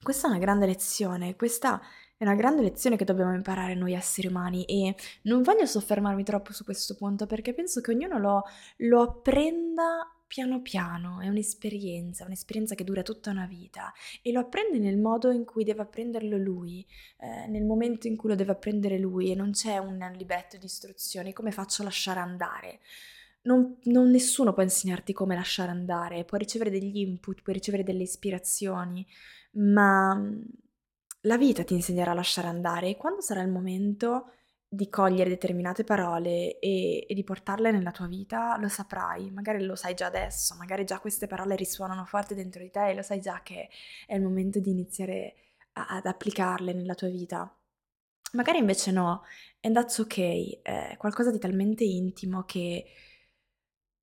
questa 0.00 0.28
è 0.28 0.30
una 0.30 0.38
grande 0.38 0.66
lezione, 0.66 1.34
questa 1.34 1.80
è 2.18 2.24
una 2.24 2.34
grande 2.34 2.62
lezione 2.62 2.96
che 2.96 3.04
dobbiamo 3.04 3.32
imparare 3.32 3.74
noi 3.74 3.94
esseri 3.94 4.26
umani 4.26 4.64
e 4.64 4.96
non 5.22 5.42
voglio 5.42 5.66
soffermarmi 5.66 6.24
troppo 6.24 6.52
su 6.52 6.64
questo 6.64 6.96
punto 6.96 7.26
perché 7.26 7.54
penso 7.54 7.80
che 7.80 7.92
ognuno 7.92 8.18
lo, 8.18 8.42
lo 8.78 9.02
apprenda 9.02 10.12
piano 10.26 10.60
piano, 10.60 11.20
è 11.20 11.28
un'esperienza, 11.28 12.24
un'esperienza 12.24 12.74
che 12.74 12.82
dura 12.82 13.02
tutta 13.02 13.30
una 13.30 13.46
vita 13.46 13.92
e 14.20 14.32
lo 14.32 14.40
apprende 14.40 14.78
nel 14.78 14.98
modo 14.98 15.30
in 15.30 15.44
cui 15.44 15.62
deve 15.62 15.82
apprenderlo 15.82 16.36
lui, 16.36 16.84
eh, 17.18 17.46
nel 17.46 17.64
momento 17.64 18.08
in 18.08 18.16
cui 18.16 18.30
lo 18.30 18.34
deve 18.34 18.52
apprendere 18.52 18.98
lui 18.98 19.30
e 19.30 19.36
non 19.36 19.52
c'è 19.52 19.78
un 19.78 19.96
libretto 20.16 20.56
di 20.58 20.66
istruzioni, 20.66 21.32
come 21.32 21.52
faccio 21.52 21.82
a 21.82 21.86
lasciare 21.86 22.18
andare. 22.18 22.80
Non, 23.42 23.78
non, 23.84 24.10
nessuno 24.10 24.52
può 24.52 24.62
insegnarti 24.64 25.12
come 25.12 25.36
lasciare 25.36 25.70
andare, 25.70 26.24
puoi 26.24 26.40
ricevere 26.40 26.70
degli 26.70 26.98
input, 26.98 27.42
puoi 27.42 27.54
ricevere 27.54 27.84
delle 27.84 28.02
ispirazioni, 28.02 29.06
ma 29.52 30.20
la 31.22 31.36
vita 31.36 31.64
ti 31.64 31.74
insegnerà 31.74 32.12
a 32.12 32.14
lasciare 32.14 32.48
andare 32.48 32.88
e 32.88 32.96
quando 32.96 33.20
sarà 33.20 33.42
il 33.42 33.50
momento 33.50 34.32
di 34.70 34.88
cogliere 34.90 35.30
determinate 35.30 35.82
parole 35.82 36.58
e, 36.58 37.06
e, 37.08 37.14
di 37.14 37.24
portarle 37.24 37.70
nella 37.70 37.90
tua 37.90 38.06
vita, 38.06 38.56
lo 38.58 38.68
saprai, 38.68 39.30
magari 39.30 39.64
lo 39.64 39.74
sai 39.74 39.94
già 39.94 40.06
adesso, 40.06 40.54
magari 40.56 40.84
già 40.84 41.00
queste 41.00 41.26
parole 41.26 41.56
risuonano 41.56 42.04
forte 42.04 42.34
dentro 42.34 42.62
di 42.62 42.70
te 42.70 42.90
e 42.90 42.94
lo 42.94 43.02
sai 43.02 43.20
già 43.20 43.40
che 43.42 43.70
è 44.06 44.14
il 44.14 44.22
momento 44.22 44.60
di 44.60 44.70
iniziare 44.70 45.34
a, 45.72 45.86
ad 45.86 46.06
applicarle 46.06 46.74
nella 46.74 46.94
tua 46.94 47.08
vita. 47.08 47.50
Magari 48.32 48.58
invece 48.58 48.90
no, 48.90 49.22
and 49.62 49.74
that's 49.74 49.98
ok, 49.98 50.60
è 50.60 50.96
qualcosa 50.98 51.30
di 51.30 51.38
talmente 51.38 51.84
intimo 51.84 52.44
che 52.44 52.84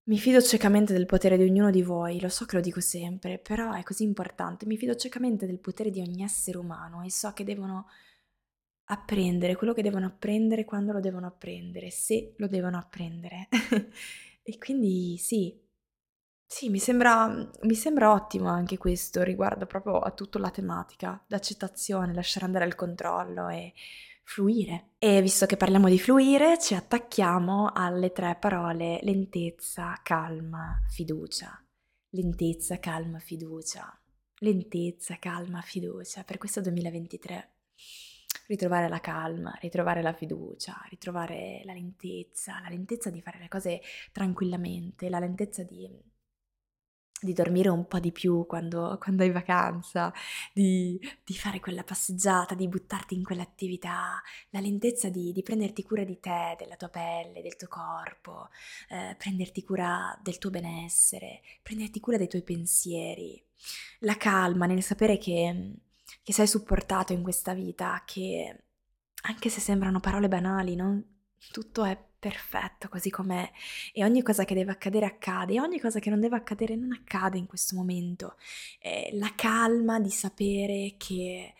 mi 0.07 0.19
fido 0.19 0.41
ciecamente 0.41 0.93
del 0.93 1.05
potere 1.07 1.37
di 1.37 1.43
ognuno 1.43 1.71
di 1.71 1.81
voi, 1.81 2.19
lo 2.19 2.29
so 2.29 2.45
che 2.45 2.55
lo 2.55 2.61
dico 2.61 2.79
sempre, 2.79 3.39
però 3.39 3.73
è 3.73 3.83
così 3.83 4.03
importante. 4.03 4.65
Mi 4.65 4.77
fido 4.77 4.95
ciecamente 4.95 5.45
del 5.47 5.59
potere 5.59 5.89
di 5.89 5.99
ogni 5.99 6.23
essere 6.23 6.57
umano 6.57 7.03
e 7.03 7.09
so 7.09 7.33
che 7.33 7.43
devono 7.43 7.87
apprendere 8.85 9.55
quello 9.55 9.73
che 9.73 9.81
devono 9.81 10.05
apprendere 10.05 10.63
quando 10.63 10.91
lo 10.91 10.99
devono 10.99 11.25
apprendere, 11.27 11.89
se 11.89 12.35
lo 12.37 12.47
devono 12.47 12.77
apprendere. 12.77 13.47
e 14.43 14.57
quindi 14.59 15.17
sì, 15.17 15.59
sì, 16.45 16.69
mi 16.69 16.79
sembra, 16.79 17.27
mi 17.61 17.75
sembra 17.75 18.11
ottimo 18.13 18.47
anche 18.49 18.77
questo 18.77 19.23
riguardo 19.23 19.65
proprio 19.65 19.97
a 19.99 20.11
tutta 20.11 20.37
la 20.37 20.51
tematica, 20.51 21.23
l'accettazione, 21.27 22.13
lasciare 22.13 22.45
andare 22.45 22.65
il 22.65 22.75
controllo 22.75 23.49
e 23.49 23.73
fluire. 24.25 24.89
E 24.97 25.21
visto 25.21 25.45
che 25.45 25.55
parliamo 25.55 25.87
di 25.87 25.99
fluire, 25.99 26.59
ci 26.59 26.73
attacchiamo 26.73 27.71
alle 27.73 28.11
tre 28.11 28.35
parole 28.37 28.99
lentezza, 29.03 29.99
calma, 30.03 30.81
fiducia. 30.89 31.63
Lentezza, 32.09 32.79
calma, 32.79 33.19
fiducia. 33.19 33.97
Lentezza, 34.39 35.17
calma, 35.19 35.61
fiducia. 35.61 36.23
Per 36.23 36.37
questo 36.37 36.59
2023 36.59 37.51
ritrovare 38.47 38.89
la 38.89 38.99
calma, 38.99 39.57
ritrovare 39.61 40.01
la 40.01 40.13
fiducia, 40.13 40.75
ritrovare 40.89 41.61
la 41.63 41.73
lentezza, 41.73 42.59
la 42.61 42.69
lentezza 42.69 43.09
di 43.09 43.21
fare 43.21 43.39
le 43.39 43.47
cose 43.47 43.81
tranquillamente, 44.11 45.09
la 45.09 45.19
lentezza 45.19 45.63
di 45.63 45.89
di 47.25 47.33
dormire 47.33 47.69
un 47.69 47.87
po' 47.87 47.99
di 47.99 48.11
più 48.11 48.45
quando, 48.45 48.97
quando 49.01 49.23
hai 49.23 49.31
vacanza, 49.31 50.13
di, 50.53 50.97
di, 51.23 51.33
fare 51.33 51.59
quella 51.59 51.83
passeggiata, 51.83 52.55
di 52.55 52.67
buttarti 52.69 53.15
in 53.15 53.23
quell'attività, 53.23 54.21
la 54.51 54.59
lentezza 54.61 55.09
di, 55.09 55.33
di, 55.33 55.43
prenderti 55.43 55.83
cura 55.83 56.03
di 56.05 56.19
te, 56.19 56.55
della 56.57 56.77
tua 56.77 56.89
pelle, 56.89 57.41
del 57.41 57.57
tuo 57.57 57.67
corpo, 57.67 58.49
eh, 58.89 59.15
prenderti 59.17 59.63
cura 59.63 60.17
del 60.23 60.37
tuo 60.37 60.49
benessere, 60.49 61.41
prenderti 61.61 61.99
cura 61.99 62.17
dei 62.17 62.29
tuoi 62.29 62.43
pensieri, 62.43 63.43
la 63.99 64.15
calma 64.15 64.65
nel 64.65 64.83
sapere 64.83 65.17
che, 65.17 65.73
che 66.23 66.33
sei 66.33 66.47
supportato 66.47 67.13
in 67.13 67.23
questa 67.23 67.53
vita, 67.53 68.01
che 68.05 68.63
anche 69.23 69.49
se 69.49 69.59
sembrano 69.59 69.99
parole 69.99 70.27
banali, 70.27 70.75
non 70.75 71.03
tutto 71.51 71.83
è 71.83 71.97
perfetto 72.17 72.89
così 72.89 73.09
com'è 73.09 73.49
e 73.93 74.03
ogni 74.03 74.21
cosa 74.23 74.45
che 74.45 74.55
deve 74.55 74.71
accadere 74.71 75.05
accade 75.05 75.53
e 75.53 75.59
ogni 75.59 75.79
cosa 75.79 75.99
che 75.99 76.09
non 76.09 76.19
deve 76.19 76.35
accadere 76.35 76.75
non 76.75 76.91
accade 76.91 77.37
in 77.37 77.45
questo 77.45 77.75
momento. 77.75 78.35
Eh, 78.79 79.09
la 79.13 79.31
calma 79.35 79.99
di 79.99 80.09
sapere 80.09 80.95
che 80.97 81.53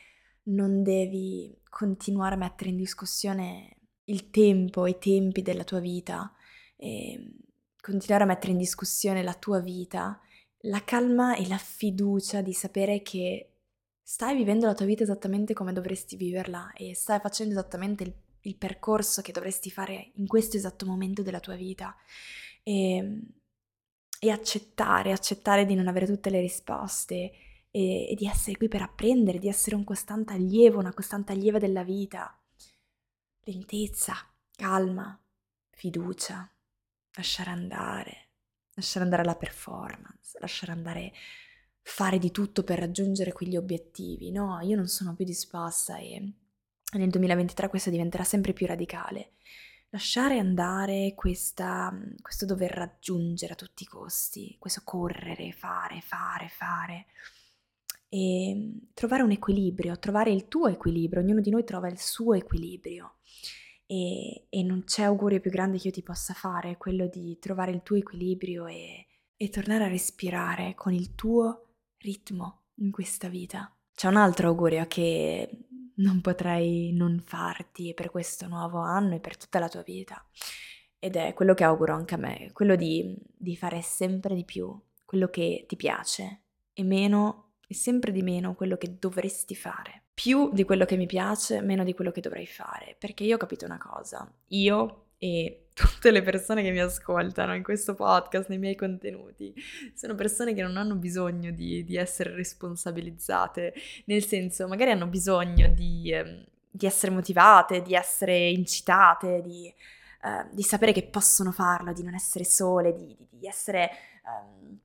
non 0.44 0.84
devi 0.84 1.58
continuare 1.70 2.36
a 2.36 2.38
mettere 2.38 2.70
in 2.70 2.78
discussione 2.78 3.78
il 4.06 4.30
tempo, 4.30 4.88
i 4.88 4.98
tempi 4.98 5.42
della 5.42 5.64
tua 5.64 5.80
vita 5.80 6.32
e 6.76 7.32
continuare 7.80 8.24
a 8.24 8.28
mettere 8.28 8.52
in 8.52 8.58
discussione 8.58 9.24
la 9.24 9.34
tua 9.34 9.60
vita, 9.60 10.20
la 10.62 10.84
calma 10.84 11.36
e 11.36 11.48
la 11.48 11.58
fiducia 11.58 12.42
di 12.42 12.54
sapere 12.54 13.02
che 13.02 13.52
stai 14.02 14.36
vivendo 14.36 14.68
la 14.68 14.74
tua 14.74 14.86
vita 14.86 15.04
esattamente 15.04 15.54
come 15.54 15.74
dovresti 15.74 16.16
viverla 16.16 16.74
e 16.74 16.94
stai 16.94 17.20
facendo 17.20 17.54
esattamente 17.54 18.04
il, 18.04 18.14
il 18.46 18.56
percorso 18.56 19.22
che 19.22 19.32
dovresti 19.32 19.70
fare 19.70 20.12
in 20.16 20.28
questo 20.28 20.58
esatto 20.58 20.86
momento 20.86 21.22
della 21.22 21.40
tua 21.40 21.56
vita. 21.56 21.96
E, 22.64 23.20
e 24.20 24.32
accettare, 24.32 25.12
accettare 25.12 25.66
di 25.66 25.76
non 25.76 25.88
avere 25.88 26.06
tutte 26.06 26.30
le 26.30 26.40
risposte 26.40 27.32
e, 27.70 28.10
e 28.10 28.16
di 28.16 28.26
essere 28.26 28.58
qui 28.58 28.68
per 28.68 28.82
apprendere, 28.82 29.40
di 29.40 29.48
essere 29.48 29.76
un 29.76 29.84
costante 29.84 30.34
allievo, 30.34 30.80
una 30.80 30.94
costante 30.94 31.32
allieva 31.34 31.60
della 31.60 31.84
vita. 31.84 32.40
Lentezza, 33.44 34.16
calma, 34.56 35.20
fiducia, 35.70 36.50
lasciare 37.12 37.50
andare, 37.52 38.30
lasciare 38.74 39.06
andare 39.06 39.24
la 39.24 39.36
performance, 39.36 40.40
lasciare 40.40 40.72
andare 40.72 41.14
fare 41.88 42.18
di 42.18 42.32
tutto 42.32 42.64
per 42.64 42.80
raggiungere 42.80 43.32
quegli 43.32 43.56
obiettivi. 43.56 44.32
No, 44.32 44.60
io 44.62 44.76
non 44.76 44.88
sono 44.88 45.14
più 45.14 45.24
disposta 45.24 45.98
e 45.98 46.34
nel 46.98 47.10
2023 47.10 47.70
questo 47.70 47.90
diventerà 47.90 48.24
sempre 48.24 48.54
più 48.54 48.66
radicale. 48.66 49.34
Lasciare 49.90 50.40
andare 50.40 51.14
questa, 51.16 51.94
questo 52.22 52.46
dover 52.46 52.72
raggiungere 52.72 53.54
a 53.54 53.56
tutti 53.56 53.84
i 53.84 53.88
costi, 53.88 54.56
questo 54.60 54.82
correre, 54.84 55.52
fare, 55.52 56.02
fare, 56.02 56.50
fare 56.50 57.06
e 58.10 58.80
trovare 58.94 59.24
un 59.24 59.32
equilibrio, 59.32 59.98
trovare 59.98 60.32
il 60.32 60.48
tuo 60.48 60.68
equilibrio, 60.68 61.22
ognuno 61.22 61.42
di 61.42 61.50
noi 61.50 61.64
trova 61.64 61.88
il 61.88 62.00
suo 62.00 62.34
equilibrio 62.34 63.16
e, 63.86 64.48
e 64.50 64.64
non 64.64 64.84
c'è 64.84 65.04
augurio 65.04 65.40
più 65.40 65.52
grande 65.52 65.78
che 65.78 65.88
io 65.88 65.94
ti 65.94 66.04
possa 66.04 66.34
fare, 66.34 66.78
quello 66.78 67.08
di 67.08 67.38
trovare 67.40 67.72
il 67.72 67.84
tuo 67.84 67.96
equilibrio 67.96 68.68
e, 68.68 69.08
e 69.36 69.50
tornare 69.50 69.86
a 69.86 69.90
respirare 69.90 70.74
con 70.76 70.94
il 70.94 71.16
tuo 71.16 71.76
ritmo 71.98 72.64
in 72.76 72.92
questa 72.92 73.28
vita. 73.28 73.74
C'è 73.94 74.08
un 74.08 74.18
altro 74.18 74.48
augurio 74.48 74.86
che 74.88 75.50
non 75.96 76.22
potrei 76.22 76.92
non 76.94 77.22
farti 77.24 77.94
per 77.94 78.10
questo 78.10 78.48
nuovo 78.48 78.80
anno 78.80 79.16
e 79.16 79.20
per 79.20 79.38
tutta 79.38 79.60
la 79.60 79.70
tua 79.70 79.82
vita. 79.82 80.24
Ed 81.00 81.16
è 81.16 81.34
quello 81.34 81.54
che 81.54 81.64
auguro 81.64 81.94
anche 81.94 82.16
a 82.16 82.18
me, 82.18 82.50
quello 82.54 82.76
di, 82.76 83.16
di 83.36 83.56
fare 83.56 83.82
sempre 83.82 84.34
di 84.34 84.44
più 84.44 84.78
quello 85.06 85.28
che 85.30 85.66
ti 85.68 85.76
piace 85.76 86.42
e 86.74 86.84
meno 86.84 87.54
e 87.68 87.76
sempre 87.76 88.12
di 88.12 88.22
meno 88.22 88.56
quello 88.56 88.76
che 88.76 88.98
dovresti 89.00 89.56
fare. 89.56 90.04
Più 90.14 90.52
di 90.52 90.64
quello 90.64 90.86
che 90.86 90.98
mi 90.98 91.06
piace, 91.06 91.62
meno 91.62 91.84
di 91.84 91.94
quello 91.94 92.12
che 92.12 92.22
dovrei 92.22 92.48
fare. 92.48 92.96
Perché 92.98 93.24
io 93.24 93.36
ho 93.36 93.40
capito 93.40 93.66
una 93.66 93.78
cosa. 93.78 94.30
Io 94.48 95.08
e 95.18 95.65
tutte 95.76 96.10
le 96.10 96.22
persone 96.22 96.64
che 96.64 96.72
mi 96.72 96.80
ascoltano 96.80 97.54
in 97.54 97.62
questo 97.62 97.96
podcast, 97.96 98.48
nei 98.48 98.58
miei 98.58 98.76
contenuti, 98.76 99.54
sono 99.94 100.16
persone 100.16 100.54
che 100.54 100.62
non 100.62 100.78
hanno 100.78 100.96
bisogno 100.96 101.52
di, 101.52 101.84
di 101.84 101.98
essere 101.98 102.34
responsabilizzate. 102.34 103.74
Nel 104.06 104.24
senso, 104.24 104.70
magari 104.70 104.92
hanno 104.92 105.08
bisogno 105.08 105.68
di, 105.68 106.12
eh, 106.14 106.46
di 106.72 106.86
essere 106.86 107.12
motivate, 107.12 107.82
di 107.82 107.94
essere 107.94 108.50
incitate, 108.50 109.42
di, 109.42 109.68
eh, 109.68 110.48
di, 110.50 110.64
sapere 110.64 110.94
che 110.94 111.04
possono 111.04 111.52
farlo, 111.52 111.92
di 111.92 112.04
non 112.04 112.14
essere 112.14 112.46
sole, 112.46 112.96
di, 112.96 113.16
di 113.30 113.46
essere... 113.46 113.92
Um, 114.24 114.80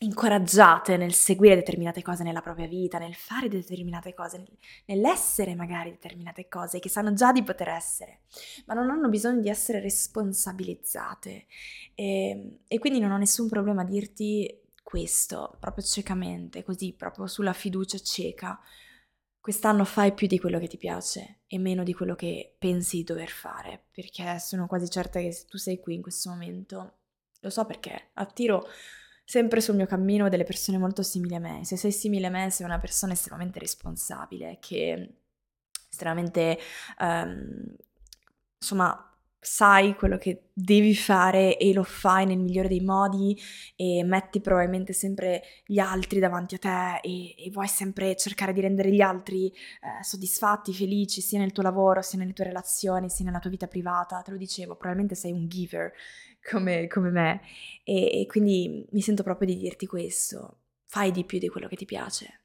incoraggiate 0.00 0.96
nel 0.96 1.12
seguire 1.12 1.56
determinate 1.56 2.02
cose 2.02 2.22
nella 2.22 2.40
propria 2.40 2.68
vita, 2.68 2.98
nel 2.98 3.14
fare 3.14 3.48
determinate 3.48 4.14
cose, 4.14 4.44
nell'essere 4.86 5.54
magari 5.56 5.90
determinate 5.90 6.48
cose 6.48 6.78
che 6.78 6.88
sanno 6.88 7.12
già 7.14 7.32
di 7.32 7.42
poter 7.42 7.68
essere, 7.68 8.20
ma 8.66 8.74
non 8.74 8.90
hanno 8.90 9.08
bisogno 9.08 9.40
di 9.40 9.48
essere 9.48 9.80
responsabilizzate. 9.80 11.46
E, 11.94 12.28
ehm, 12.28 12.58
e 12.68 12.78
quindi 12.78 13.00
non 13.00 13.10
ho 13.10 13.18
nessun 13.18 13.48
problema 13.48 13.82
a 13.82 13.84
dirti 13.84 14.62
questo, 14.82 15.56
proprio 15.58 15.84
ciecamente, 15.84 16.62
così, 16.62 16.92
proprio 16.92 17.26
sulla 17.26 17.52
fiducia 17.52 17.98
cieca. 17.98 18.58
Quest'anno 19.40 19.84
fai 19.84 20.12
più 20.12 20.26
di 20.26 20.38
quello 20.38 20.58
che 20.58 20.68
ti 20.68 20.76
piace 20.76 21.40
e 21.46 21.58
meno 21.58 21.82
di 21.82 21.94
quello 21.94 22.14
che 22.14 22.54
pensi 22.58 22.98
di 22.98 23.04
dover 23.04 23.30
fare, 23.30 23.86
perché 23.90 24.38
sono 24.38 24.66
quasi 24.66 24.88
certa 24.88 25.20
che 25.20 25.32
se 25.32 25.46
tu 25.46 25.58
sei 25.58 25.80
qui 25.80 25.94
in 25.94 26.02
questo 26.02 26.30
momento, 26.30 26.98
lo 27.40 27.50
so 27.50 27.64
perché 27.64 28.10
attiro 28.14 28.66
sempre 29.28 29.60
sul 29.60 29.76
mio 29.76 29.84
cammino 29.84 30.30
delle 30.30 30.44
persone 30.44 30.78
molto 30.78 31.02
simili 31.02 31.34
a 31.34 31.38
me. 31.38 31.60
Se 31.62 31.76
sei 31.76 31.92
simile 31.92 32.28
a 32.28 32.30
me, 32.30 32.48
sei 32.48 32.64
una 32.64 32.78
persona 32.78 33.12
estremamente 33.12 33.58
responsabile, 33.58 34.56
che 34.58 35.16
estremamente, 35.90 36.58
um, 36.98 37.62
insomma, 38.58 39.04
sai 39.38 39.94
quello 39.96 40.16
che 40.16 40.48
devi 40.54 40.94
fare 40.94 41.58
e 41.58 41.74
lo 41.74 41.82
fai 41.82 42.24
nel 42.24 42.38
migliore 42.38 42.68
dei 42.68 42.80
modi 42.80 43.38
e 43.76 44.02
metti 44.02 44.40
probabilmente 44.40 44.94
sempre 44.94 45.42
gli 45.66 45.78
altri 45.78 46.20
davanti 46.20 46.54
a 46.54 46.58
te 46.58 47.00
e, 47.02 47.34
e 47.36 47.50
vuoi 47.50 47.68
sempre 47.68 48.16
cercare 48.16 48.54
di 48.54 48.62
rendere 48.62 48.90
gli 48.90 49.02
altri 49.02 49.48
eh, 49.48 50.02
soddisfatti, 50.02 50.72
felici, 50.72 51.20
sia 51.20 51.38
nel 51.38 51.52
tuo 51.52 51.62
lavoro, 51.62 52.00
sia 52.00 52.18
nelle 52.18 52.32
tue 52.32 52.44
relazioni, 52.44 53.10
sia 53.10 53.26
nella 53.26 53.40
tua 53.40 53.50
vita 53.50 53.66
privata. 53.66 54.22
Te 54.22 54.30
lo 54.30 54.38
dicevo, 54.38 54.74
probabilmente 54.74 55.14
sei 55.14 55.32
un 55.32 55.48
giver 55.48 55.92
come, 56.48 56.86
come 56.86 57.10
me. 57.10 57.40
E, 57.84 58.20
e 58.20 58.26
quindi 58.26 58.86
mi 58.90 59.00
sento 59.00 59.22
proprio 59.22 59.46
di 59.48 59.56
dirti 59.56 59.86
questo, 59.86 60.60
fai 60.86 61.10
di 61.10 61.24
più 61.24 61.38
di 61.38 61.48
quello 61.48 61.68
che 61.68 61.76
ti 61.76 61.84
piace, 61.84 62.44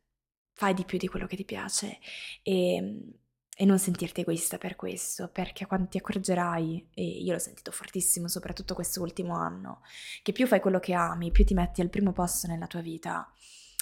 fai 0.53 0.73
di 0.73 0.85
più 0.85 0.97
di 0.97 1.07
quello 1.07 1.27
che 1.27 1.35
ti 1.35 1.45
piace. 1.45 1.99
E, 2.41 3.13
e 3.55 3.65
non 3.65 3.77
sentirti 3.77 4.21
egoista 4.21 4.57
per 4.57 4.75
questo, 4.75 5.29
perché 5.29 5.67
quando 5.67 5.87
ti 5.87 5.97
accorgerai, 5.97 6.89
e 6.93 7.03
io 7.03 7.33
l'ho 7.33 7.39
sentito 7.39 7.71
fortissimo 7.71 8.27
soprattutto 8.27 8.73
questo 8.73 9.01
ultimo 9.01 9.35
anno, 9.35 9.81
che 10.23 10.31
più 10.31 10.47
fai 10.47 10.59
quello 10.59 10.79
che 10.79 10.93
ami, 10.93 11.31
più 11.31 11.45
ti 11.45 11.53
metti 11.53 11.81
al 11.81 11.89
primo 11.89 12.13
posto 12.13 12.47
nella 12.47 12.65
tua 12.67 12.81
vita, 12.81 13.31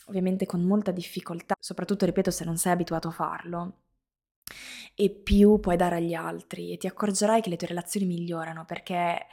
ovviamente 0.08 0.46
con 0.46 0.62
molta 0.62 0.92
difficoltà, 0.92 1.56
soprattutto 1.58 2.06
ripeto 2.06 2.32
se 2.32 2.44
non 2.44 2.58
sei 2.58 2.74
abituato 2.74 3.08
a 3.08 3.12
farlo, 3.12 3.78
e 4.94 5.10
più 5.10 5.60
puoi 5.62 5.78
dare 5.78 5.96
agli 5.98 6.14
altri 6.14 6.74
e 6.74 6.78
ti 6.78 6.88
accorgerai 6.88 7.42
che 7.42 7.50
le 7.50 7.56
tue 7.56 7.68
relazioni 7.68 8.06
migliorano 8.06 8.66
perché 8.66 9.26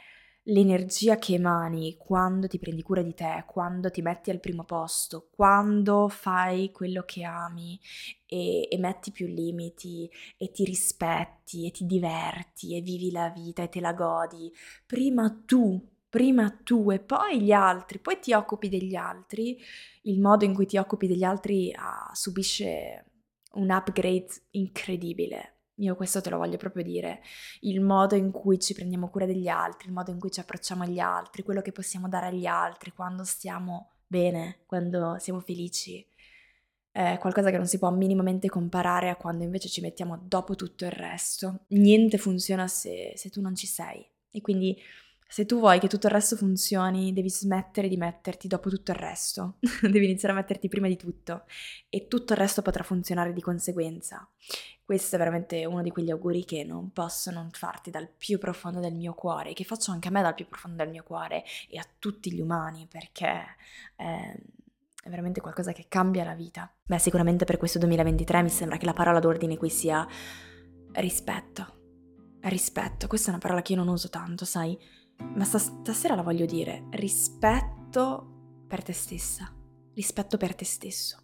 l'energia 0.49 1.17
che 1.17 1.35
emani 1.35 1.95
quando 1.97 2.47
ti 2.47 2.59
prendi 2.59 2.81
cura 2.81 3.01
di 3.01 3.13
te, 3.13 3.43
quando 3.47 3.89
ti 3.89 4.01
metti 4.01 4.29
al 4.29 4.39
primo 4.39 4.63
posto, 4.63 5.29
quando 5.31 6.07
fai 6.09 6.71
quello 6.71 7.03
che 7.03 7.23
ami 7.23 7.79
e, 8.25 8.67
e, 8.69 8.77
metti 8.77 9.11
più 9.11 9.27
limiti 9.27 10.09
e 10.37 10.51
ti 10.51 10.63
rispetti 10.63 11.65
e 11.65 11.71
ti 11.71 11.85
diverti 11.85 12.75
e 12.75 12.81
vivi 12.81 13.11
la 13.11 13.29
vita 13.29 13.63
e 13.63 13.69
te 13.69 13.79
la 13.79 13.93
godi, 13.93 14.51
prima 14.85 15.29
tu, 15.45 15.79
prima 16.09 16.49
tu 16.63 16.91
e 16.91 16.99
poi 16.99 17.41
gli 17.41 17.51
altri, 17.51 17.99
poi 17.99 18.19
ti 18.19 18.33
occupi 18.33 18.69
degli 18.69 18.95
altri, 18.95 19.57
il 20.03 20.19
modo 20.19 20.45
in 20.45 20.53
cui 20.53 20.65
ti 20.65 20.77
occupi 20.77 21.07
degli 21.07 21.23
altri 21.23 21.71
ah, 21.73 22.09
subisce 22.13 23.05
un 23.53 23.69
upgrade 23.69 24.29
incredibile 24.51 25.58
io 25.79 25.95
questo 25.95 26.21
te 26.21 26.29
lo 26.29 26.37
voglio 26.37 26.57
proprio 26.57 26.83
dire, 26.83 27.21
il 27.61 27.81
modo 27.81 28.15
in 28.15 28.31
cui 28.31 28.59
ci 28.59 28.73
prendiamo 28.73 29.09
cura 29.09 29.25
degli 29.25 29.47
altri, 29.47 29.87
il 29.87 29.93
modo 29.93 30.11
in 30.11 30.19
cui 30.19 30.31
ci 30.31 30.39
approcciamo 30.39 30.83
agli 30.83 30.99
altri, 30.99 31.43
quello 31.43 31.61
che 31.61 31.71
possiamo 31.71 32.07
dare 32.07 32.27
agli 32.27 32.45
altri 32.45 32.91
quando 32.93 33.23
stiamo 33.23 33.91
bene, 34.07 34.59
quando 34.65 35.17
siamo 35.19 35.39
felici, 35.39 36.05
è 36.91 37.17
qualcosa 37.19 37.51
che 37.51 37.57
non 37.57 37.67
si 37.67 37.77
può 37.77 37.91
minimamente 37.91 38.49
comparare 38.49 39.09
a 39.09 39.15
quando 39.15 39.43
invece 39.43 39.69
ci 39.69 39.79
mettiamo 39.79 40.19
dopo 40.21 40.55
tutto 40.55 40.85
il 40.85 40.91
resto. 40.91 41.61
Niente 41.69 42.17
funziona 42.17 42.67
se, 42.67 43.13
se 43.15 43.29
tu 43.29 43.41
non 43.41 43.55
ci 43.55 43.67
sei. 43.67 44.05
E 44.31 44.41
quindi 44.41 44.77
se 45.31 45.45
tu 45.45 45.59
vuoi 45.59 45.77
che 45.77 45.87
tutto 45.87 46.07
il 46.07 46.13
resto 46.13 46.35
funzioni, 46.35 47.13
devi 47.13 47.29
smettere 47.29 47.87
di 47.87 47.97
metterti 47.97 48.47
dopo 48.47 48.67
tutto 48.71 48.89
il 48.89 48.97
resto, 48.97 49.57
devi 49.83 50.05
iniziare 50.05 50.33
a 50.33 50.37
metterti 50.37 50.67
prima 50.69 50.87
di 50.87 50.97
tutto 50.97 51.43
e 51.87 52.07
tutto 52.07 52.33
il 52.33 52.39
resto 52.39 52.63
potrà 52.63 52.81
funzionare 52.81 53.31
di 53.31 53.39
conseguenza. 53.39 54.27
Questo 54.83 55.15
è 55.15 55.19
veramente 55.19 55.67
uno 55.67 55.83
di 55.83 55.91
quegli 55.91 56.09
auguri 56.09 56.45
che 56.45 56.63
non 56.63 56.91
posso 56.91 57.29
non 57.29 57.51
farti 57.51 57.91
dal 57.91 58.09
più 58.09 58.39
profondo 58.39 58.79
del 58.79 58.95
mio 58.95 59.13
cuore, 59.13 59.53
che 59.53 59.63
faccio 59.63 59.91
anche 59.91 60.07
a 60.07 60.11
me 60.11 60.23
dal 60.23 60.33
più 60.33 60.47
profondo 60.47 60.77
del 60.77 60.89
mio 60.89 61.03
cuore 61.03 61.43
e 61.69 61.77
a 61.77 61.85
tutti 61.99 62.33
gli 62.33 62.41
umani, 62.41 62.87
perché 62.89 63.45
è, 63.95 64.35
è 65.03 65.09
veramente 65.09 65.41
qualcosa 65.41 65.73
che 65.73 65.85
cambia 65.87 66.23
la 66.23 66.33
vita. 66.33 66.73
Beh, 66.87 66.97
sicuramente 66.97 67.45
per 67.45 67.57
questo 67.57 67.77
2023 67.77 68.41
mi 68.41 68.49
sembra 68.49 68.77
che 68.77 68.85
la 68.85 68.93
parola 68.93 69.19
d'ordine 69.19 69.57
qui 69.57 69.69
sia 69.69 70.07
rispetto. 70.93 71.77
Rispetto, 72.41 73.05
questa 73.05 73.27
è 73.27 73.29
una 73.29 73.41
parola 73.41 73.61
che 73.61 73.73
io 73.73 73.77
non 73.77 73.89
uso 73.89 74.09
tanto, 74.09 74.43
sai? 74.43 74.75
Ma 75.35 75.43
stasera 75.43 76.15
la 76.15 76.21
voglio 76.21 76.45
dire, 76.45 76.85
rispetto 76.91 78.63
per 78.67 78.83
te 78.83 78.93
stessa, 78.93 79.53
rispetto 79.93 80.37
per 80.37 80.55
te 80.55 80.65
stesso, 80.65 81.17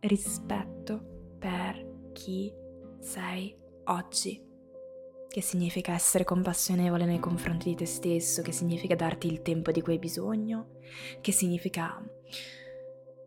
rispetto 0.00 1.36
per 1.38 2.10
chi 2.12 2.52
sei 3.00 3.56
oggi. 3.84 4.50
Che 5.28 5.40
significa 5.40 5.94
essere 5.94 6.24
compassionevole 6.24 7.06
nei 7.06 7.18
confronti 7.18 7.70
di 7.70 7.74
te 7.74 7.86
stesso, 7.86 8.42
che 8.42 8.52
significa 8.52 8.94
darti 8.94 9.26
il 9.28 9.40
tempo 9.40 9.70
di 9.72 9.80
cui 9.80 9.94
hai 9.94 9.98
bisogno, 9.98 10.78
che 11.22 11.32
significa 11.32 12.02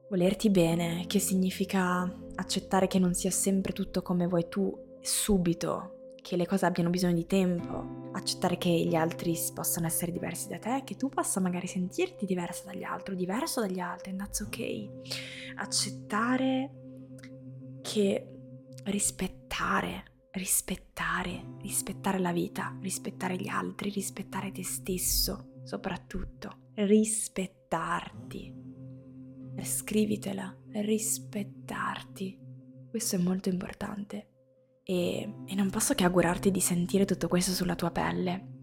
volerti 0.10 0.52
bene, 0.52 1.06
che 1.08 1.18
significa 1.20 2.08
accettare 2.36 2.88
che 2.88 3.00
non 3.00 3.16
sia 3.16 3.32
sempre 3.32 3.74
tutto 3.74 4.04
come 4.04 4.28
vuoi 4.28 4.48
tu 4.48 4.98
subito, 5.02 6.05
che 6.26 6.36
le 6.38 6.48
cose 6.48 6.66
abbiano 6.66 6.90
bisogno 6.90 7.14
di 7.14 7.28
tempo, 7.28 8.10
accettare 8.14 8.58
che 8.58 8.72
gli 8.72 8.96
altri 8.96 9.38
possano 9.54 9.86
essere 9.86 10.12
diversi 10.12 10.48
da 10.48 10.58
te, 10.58 10.82
che 10.84 10.96
tu 10.96 11.08
possa 11.08 11.40
magari 11.40 11.68
sentirti 11.68 12.26
diversa 12.26 12.64
dagli 12.66 12.82
altri, 12.82 13.16
diverso 13.16 13.62
dagli 13.62 13.80
altri, 13.80 14.10
and 14.10 14.20
that's 14.20 14.40
ok. 14.40 14.90
Accettare 15.58 16.72
che 17.84 18.28
rispettare, 18.86 20.04
rispettare, 20.32 21.58
rispettare 21.62 22.18
la 22.18 22.32
vita, 22.32 22.76
rispettare 22.82 23.36
gli 23.36 23.48
altri, 23.48 23.92
rispettare 23.92 24.52
te 24.52 24.64
stesso, 24.64 25.62
soprattutto, 25.64 26.72
rispettarti. 26.74 28.52
Scrivitela, 29.62 30.58
rispettarti. 30.72 32.40
Questo 32.90 33.16
è 33.16 33.20
molto 33.20 33.50
importante 33.50 34.30
e, 34.86 35.34
e 35.46 35.56
non 35.56 35.70
posso 35.70 35.96
che 35.96 36.04
augurarti 36.04 36.52
di 36.52 36.62
sentire 36.62 37.06
tutto 37.06 37.28
questo 37.28 37.52
sulla 37.52 37.76
tua 37.76 37.90
pelle. 37.90 38.54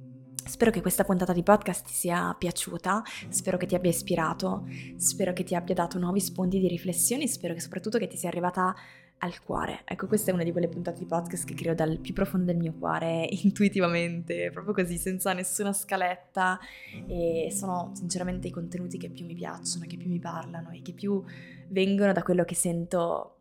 Spero 0.45 0.71
che 0.71 0.81
questa 0.81 1.05
puntata 1.05 1.33
di 1.33 1.43
podcast 1.43 1.87
ti 1.87 1.93
sia 1.93 2.35
piaciuta, 2.37 3.03
spero 3.29 3.57
che 3.57 3.67
ti 3.67 3.75
abbia 3.75 3.91
ispirato, 3.91 4.67
spero 4.97 5.33
che 5.33 5.45
ti 5.45 5.55
abbia 5.55 5.75
dato 5.75 5.99
nuovi 5.99 6.21
spunti 6.21 6.59
di 6.59 6.69
riflessione, 6.69 7.29
spero 7.29 7.55
che 7.55 7.61
soprattutto 7.61 7.99
che 7.99 8.09
ti 8.09 8.17
sia 8.17 8.29
arrivata 8.29 8.75
al 9.19 9.41
cuore. 9.41 9.83
Ecco, 9.85 10.09
questa 10.09 10.31
è 10.31 10.35
una 10.35 10.43
di 10.43 10.51
quelle 10.51 10.69
puntate 10.69 10.99
di 10.99 11.07
podcast 11.07 11.45
che 11.45 11.55
creo 11.55 11.75
dal 11.75 11.99
più 11.99 12.13
profondo 12.13 12.47
del 12.47 12.57
mio 12.57 12.75
cuore, 12.77 13.27
intuitivamente, 13.43 14.51
proprio 14.51 14.75
così, 14.75 14.99
senza 14.99 15.33
nessuna 15.33 15.73
scaletta 15.73 16.59
e 17.07 17.49
sono 17.53 17.93
sinceramente 17.95 18.49
i 18.49 18.51
contenuti 18.51 18.99
che 18.99 19.11
più 19.11 19.25
mi 19.25 19.35
piacciono, 19.35 19.87
che 19.87 19.97
più 19.97 20.09
mi 20.09 20.19
parlano 20.19 20.71
e 20.71 20.83
che 20.83 20.93
più 20.93 21.23
vengono 21.69 22.13
da 22.13 22.23
quello 22.23 22.45
che 22.45 22.57
sento 22.57 23.37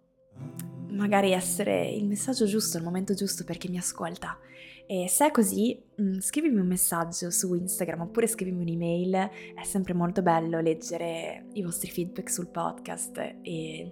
magari 0.89 1.31
essere 1.31 1.89
il 1.89 2.05
messaggio 2.05 2.45
giusto, 2.45 2.77
il 2.77 2.83
momento 2.83 3.13
giusto 3.13 3.43
per 3.43 3.57
chi 3.57 3.69
mi 3.69 3.77
ascolta. 3.77 4.37
E 4.85 5.07
se 5.07 5.27
è 5.27 5.31
così, 5.31 5.81
mm, 6.01 6.19
scrivimi 6.19 6.59
un 6.59 6.67
messaggio 6.67 7.31
su 7.31 7.53
Instagram 7.53 8.01
oppure 8.01 8.27
scrivimi 8.27 8.63
un'email, 8.63 9.29
è 9.55 9.63
sempre 9.63 9.93
molto 9.93 10.21
bello 10.21 10.59
leggere 10.59 11.45
i 11.53 11.63
vostri 11.63 11.89
feedback 11.89 12.29
sul 12.29 12.49
podcast 12.49 13.17
e 13.41 13.91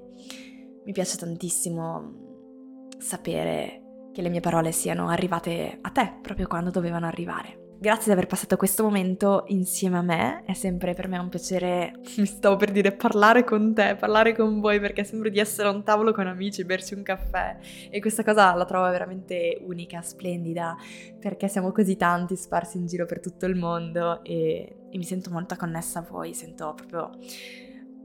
mi 0.83 0.91
piace 0.91 1.17
tantissimo 1.17 2.87
sapere 2.97 4.09
che 4.11 4.21
le 4.21 4.29
mie 4.29 4.41
parole 4.41 4.71
siano 4.71 5.07
arrivate 5.07 5.77
a 5.79 5.89
te 5.89 6.17
proprio 6.21 6.47
quando 6.47 6.69
dovevano 6.69 7.05
arrivare. 7.05 7.58
Grazie 7.81 8.07
di 8.07 8.11
aver 8.11 8.27
passato 8.27 8.57
questo 8.57 8.83
momento 8.83 9.45
insieme 9.47 9.97
a 9.97 10.01
me, 10.01 10.43
è 10.43 10.51
sempre 10.51 10.93
per 10.93 11.07
me 11.07 11.17
un 11.17 11.29
piacere, 11.29 11.93
mi 12.17 12.25
stavo 12.27 12.57
per 12.57 12.71
dire 12.71 12.91
parlare 12.91 13.45
con 13.45 13.73
te, 13.73 13.95
parlare 13.97 14.35
con 14.35 14.59
voi 14.59 14.81
perché 14.81 15.05
sembra 15.05 15.29
di 15.29 15.39
essere 15.39 15.69
a 15.69 15.71
un 15.71 15.81
tavolo 15.85 16.11
con 16.11 16.27
amici, 16.27 16.65
berci 16.65 16.93
un 16.93 17.03
caffè. 17.03 17.55
E 17.89 18.01
questa 18.01 18.25
cosa 18.25 18.53
la 18.53 18.65
trovo 18.65 18.89
veramente 18.89 19.61
unica, 19.65 20.01
splendida, 20.01 20.75
perché 21.21 21.47
siamo 21.47 21.71
così 21.71 21.95
tanti 21.95 22.35
sparsi 22.35 22.75
in 22.75 22.85
giro 22.85 23.05
per 23.05 23.21
tutto 23.21 23.45
il 23.45 23.55
mondo 23.55 24.25
e, 24.25 24.79
e 24.89 24.97
mi 24.97 25.05
sento 25.05 25.29
molto 25.29 25.55
connessa 25.55 25.99
a 25.99 26.01
voi, 26.01 26.33
sento 26.33 26.73
proprio 26.75 27.11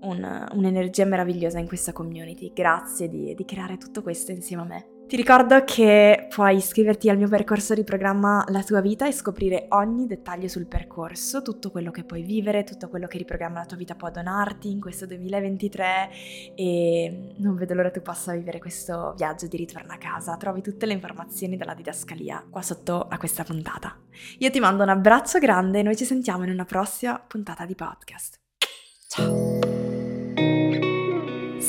un, 0.03 0.49
un'energia 0.53 1.05
meravigliosa 1.05 1.59
in 1.59 1.67
questa 1.67 1.93
community, 1.93 2.53
grazie 2.55 3.09
di, 3.09 3.35
di 3.35 3.45
creare 3.45 3.77
tutto 3.79 4.03
questo 4.03 4.31
insieme 4.31 4.63
a 4.63 4.67
me. 4.67 4.94
Ti 5.07 5.17
ricordo 5.17 5.63
che 5.65 6.29
puoi 6.31 6.57
iscriverti 6.57 7.11
al 7.11 7.19
mio 7.19 7.29
percorso 7.29 7.75
di 7.75 7.85
programma 7.85 8.43
La 8.49 8.63
tua 8.63 8.81
vita 8.81 9.07
e 9.07 9.13
scoprire 9.13 9.67
ogni 9.69 10.07
dettaglio 10.07 10.49
sul 10.49 10.67
percorso, 10.67 11.43
tutto 11.43 11.71
quello 11.71 11.91
che 11.91 12.05
puoi 12.05 12.23
vivere, 12.23 12.65
tutto 12.65 12.89
quello 12.89 13.07
che 13.07 13.19
riprogramma 13.19 13.61
la 13.61 13.67
tua 13.67 13.77
vita 13.77 13.95
può 13.95 14.11
donarti 14.11 14.71
in 14.71 14.81
questo 14.81 15.05
2023 15.07 16.11
e 16.57 17.35
non 17.37 17.55
vedo 17.55 17.75
l'ora 17.75 17.91
tu 17.91 18.01
possa 18.01 18.33
vivere 18.33 18.59
questo 18.59 19.13
viaggio 19.17 19.47
di 19.47 19.59
ritorno 19.59 19.93
a 19.93 19.99
casa. 19.99 20.39
Trovi 20.39 20.63
tutte 20.63 20.87
le 20.87 20.95
informazioni 20.95 21.59
dalla 21.59 21.75
didascalia 21.75 22.47
qua 22.49 22.63
sotto 22.63 23.07
a 23.07 23.19
questa 23.19 23.45
puntata. 23.45 23.97
Io 24.39 24.51
ti 24.51 24.59
mando 24.59 24.85
un 24.85 24.89
abbraccio 24.89 25.39
grande 25.39 25.81
e 25.81 25.83
noi 25.83 25.97
ci 25.97 26.07
sentiamo 26.07 26.45
in 26.45 26.51
una 26.51 26.65
prossima 26.65 27.19
puntata 27.19 27.67
di 27.67 27.75
podcast. 27.75 28.41
Ciao! 29.09 29.84